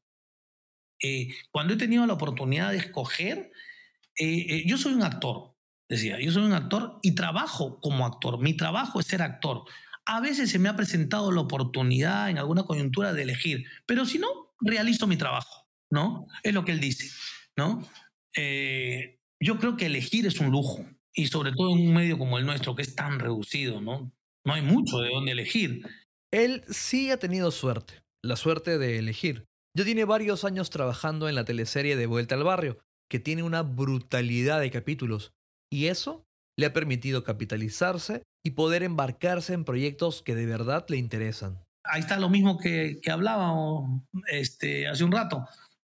eh, 1.02 1.28
cuando 1.50 1.74
he 1.74 1.76
tenido 1.76 2.06
la 2.06 2.14
oportunidad 2.14 2.72
de 2.72 2.78
escoger, 2.78 3.52
eh, 4.18 4.64
yo 4.66 4.76
soy 4.78 4.94
un 4.94 5.02
actor, 5.02 5.54
decía, 5.88 6.20
yo 6.20 6.32
soy 6.32 6.42
un 6.42 6.52
actor 6.52 6.98
y 7.02 7.14
trabajo 7.14 7.80
como 7.80 8.04
actor, 8.04 8.40
mi 8.40 8.56
trabajo 8.56 9.00
es 9.00 9.06
ser 9.06 9.22
actor. 9.22 9.64
A 10.04 10.20
veces 10.20 10.50
se 10.50 10.58
me 10.58 10.68
ha 10.68 10.76
presentado 10.76 11.30
la 11.32 11.42
oportunidad 11.42 12.30
en 12.30 12.38
alguna 12.38 12.64
coyuntura 12.64 13.12
de 13.12 13.22
elegir, 13.22 13.64
pero 13.86 14.06
si 14.06 14.18
no, 14.18 14.28
realizo 14.60 15.06
mi 15.06 15.16
trabajo, 15.16 15.67
¿no? 15.90 16.26
Es 16.42 16.54
lo 16.54 16.64
que 16.64 16.72
él 16.72 16.80
dice, 16.80 17.10
¿no? 17.56 17.86
yo 19.40 19.58
creo 19.58 19.76
que 19.76 19.86
elegir 19.86 20.26
es 20.26 20.38
un 20.38 20.50
lujo 20.50 20.86
y 21.12 21.26
sobre 21.26 21.50
todo 21.50 21.74
en 21.74 21.88
un 21.88 21.94
medio 21.94 22.18
como 22.18 22.38
el 22.38 22.46
nuestro 22.46 22.76
que 22.76 22.82
es 22.82 22.94
tan 22.94 23.18
reducido, 23.18 23.80
¿no? 23.80 24.12
No 24.44 24.54
hay 24.54 24.62
mucho 24.62 24.98
de 24.98 25.08
dónde 25.08 25.32
elegir. 25.32 25.84
Él 26.32 26.62
sí 26.68 27.10
ha 27.10 27.18
tenido 27.18 27.50
suerte, 27.50 28.02
la 28.22 28.36
suerte 28.36 28.78
de 28.78 28.98
elegir. 28.98 29.44
Ya 29.76 29.84
tiene 29.84 30.04
varios 30.04 30.44
años 30.44 30.70
trabajando 30.70 31.28
en 31.28 31.34
la 31.34 31.44
teleserie 31.44 31.96
de 31.96 32.06
Vuelta 32.06 32.36
al 32.36 32.44
Barrio, 32.44 32.78
que 33.10 33.18
tiene 33.18 33.42
una 33.42 33.62
brutalidad 33.62 34.60
de 34.60 34.70
capítulos, 34.70 35.32
y 35.72 35.86
eso 35.86 36.24
le 36.56 36.66
ha 36.66 36.72
permitido 36.72 37.24
capitalizarse 37.24 38.22
y 38.44 38.52
poder 38.52 38.82
embarcarse 38.82 39.54
en 39.54 39.64
proyectos 39.64 40.22
que 40.22 40.34
de 40.34 40.46
verdad 40.46 40.86
le 40.88 40.96
interesan. 40.96 41.64
Ahí 41.84 42.00
está 42.00 42.18
lo 42.18 42.28
mismo 42.28 42.58
que, 42.58 43.00
que 43.02 43.10
hablábamos 43.10 44.02
este, 44.30 44.86
hace 44.88 45.04
un 45.04 45.12
rato. 45.12 45.46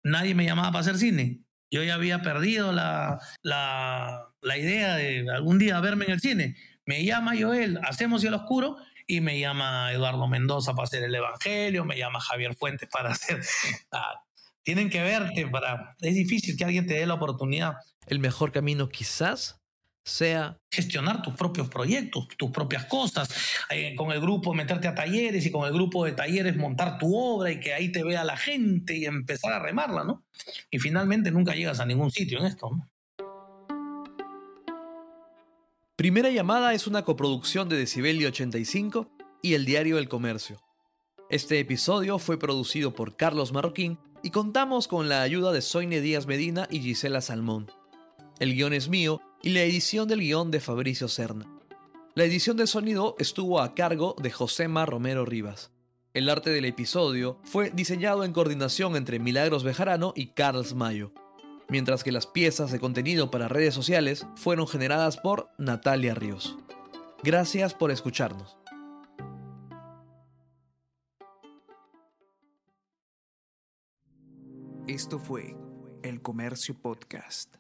Nadie 0.10 0.36
me 0.36 0.46
llamaba 0.46 0.72
para 0.72 0.82
hacer 0.82 0.98
cine. 0.98 1.42
Yo 1.70 1.84
ya 1.84 1.96
había 1.96 2.22
perdido 2.22 2.72
la, 2.72 3.20
la, 3.42 4.24
la 4.42 4.58
idea 4.58 4.96
de 4.96 5.30
algún 5.30 5.60
día 5.60 5.80
verme 5.82 6.06
en 6.06 6.12
el 6.12 6.22
cine 6.22 6.56
me 6.88 7.04
llama 7.04 7.34
Joel, 7.40 7.80
hacemos 7.84 8.24
el 8.24 8.34
oscuro, 8.34 8.78
y 9.06 9.22
me 9.22 9.40
llama 9.40 9.92
Eduardo 9.92 10.28
Mendoza 10.28 10.74
para 10.74 10.86
hacer 10.86 11.04
el 11.04 11.14
Evangelio, 11.14 11.86
me 11.86 11.98
llama 11.98 12.20
Javier 12.20 12.56
Fuentes 12.56 12.90
para 12.90 13.12
hacer... 13.12 13.42
Ah, 13.92 14.24
tienen 14.64 14.90
que 14.90 15.02
verte 15.02 15.48
para... 15.48 15.96
Es 16.02 16.16
difícil 16.16 16.58
que 16.58 16.66
alguien 16.66 16.88
te 16.88 16.96
dé 16.96 17.06
la 17.06 17.14
oportunidad. 17.14 17.76
El 18.06 18.20
mejor 18.20 18.52
camino 18.52 18.90
quizás 18.90 19.57
sea 20.08 20.58
gestionar 20.72 21.22
tus 21.22 21.34
propios 21.34 21.68
proyectos, 21.68 22.28
tus 22.38 22.50
propias 22.50 22.86
cosas, 22.86 23.30
eh, 23.70 23.94
con 23.96 24.12
el 24.12 24.22
grupo 24.22 24.54
meterte 24.54 24.88
a 24.88 24.96
talleres 24.96 25.46
y 25.46 25.52
con 25.52 25.68
el 25.68 25.74
grupo 25.74 26.06
de 26.06 26.14
talleres 26.14 26.56
montar 26.56 26.98
tu 26.98 27.16
obra 27.16 27.52
y 27.52 27.60
que 27.60 27.74
ahí 27.74 27.92
te 27.92 28.04
vea 28.04 28.24
la 28.24 28.38
gente 28.38 28.96
y 28.96 29.06
empezar 29.06 29.52
a 29.52 29.60
remarla, 29.60 30.06
¿no? 30.06 30.24
Y 30.72 30.80
finalmente 30.80 31.30
nunca 31.30 31.54
llegas 31.56 31.80
a 31.82 31.86
ningún 31.86 32.10
sitio 32.10 32.40
en 32.40 32.46
esto. 32.46 32.72
Primera 35.98 36.30
llamada 36.30 36.74
es 36.74 36.88
una 36.88 37.04
coproducción 37.04 37.68
de 37.68 37.78
Decibelio 37.78 38.30
85 38.30 39.10
y 39.42 39.56
el 39.56 39.66
diario 39.66 39.98
El 39.98 40.08
Comercio. 40.08 40.62
Este 41.30 41.60
episodio 41.60 42.18
fue 42.18 42.40
producido 42.40 42.94
por 42.94 43.18
Carlos 43.18 43.52
Marroquín 43.52 44.00
y 44.24 44.30
contamos 44.30 44.88
con 44.88 45.10
la 45.10 45.22
ayuda 45.22 45.52
de 45.52 45.62
Soine 45.62 46.00
Díaz 46.00 46.28
Medina 46.28 46.68
y 46.72 46.80
Gisela 46.80 47.20
Salmón. 47.20 47.70
El 48.40 48.54
guion 48.54 48.74
es 48.74 48.88
mío 48.88 49.22
y 49.42 49.50
la 49.50 49.62
edición 49.62 50.08
del 50.08 50.20
guion 50.20 50.52
de 50.52 50.60
Fabricio 50.60 51.08
Serna. 51.08 51.46
La 52.16 52.24
edición 52.24 52.58
de 52.58 52.68
sonido 52.68 53.16
estuvo 53.20 53.62
a 53.62 53.76
cargo 53.76 54.16
de 54.22 54.32
Josema 54.32 54.86
Romero 54.86 55.26
Rivas. 55.26 55.72
El 56.14 56.30
arte 56.30 56.50
del 56.50 56.66
episodio 56.66 57.40
fue 57.44 57.70
diseñado 57.70 58.24
en 58.24 58.34
coordinación 58.34 58.96
entre 58.96 59.20
Milagros 59.20 59.64
Bejarano 59.64 60.14
y 60.16 60.28
Carlos 60.28 60.74
Mayo 60.74 61.12
mientras 61.70 62.04
que 62.04 62.12
las 62.12 62.28
piezas 62.28 62.72
de 62.72 62.80
contenido 62.80 63.32
para 63.32 63.48
redes 63.48 63.74
sociales 63.74 64.26
fueron 64.36 64.68
generadas 64.68 65.18
por 65.18 65.50
Natalia 65.58 66.14
Ríos. 66.14 66.58
Gracias 67.24 67.74
por 67.74 67.92
escucharnos. 67.92 68.58
Esto 74.88 75.20
fue 75.20 75.56
El 76.02 76.22
Comercio 76.22 76.74
Podcast. 76.82 77.56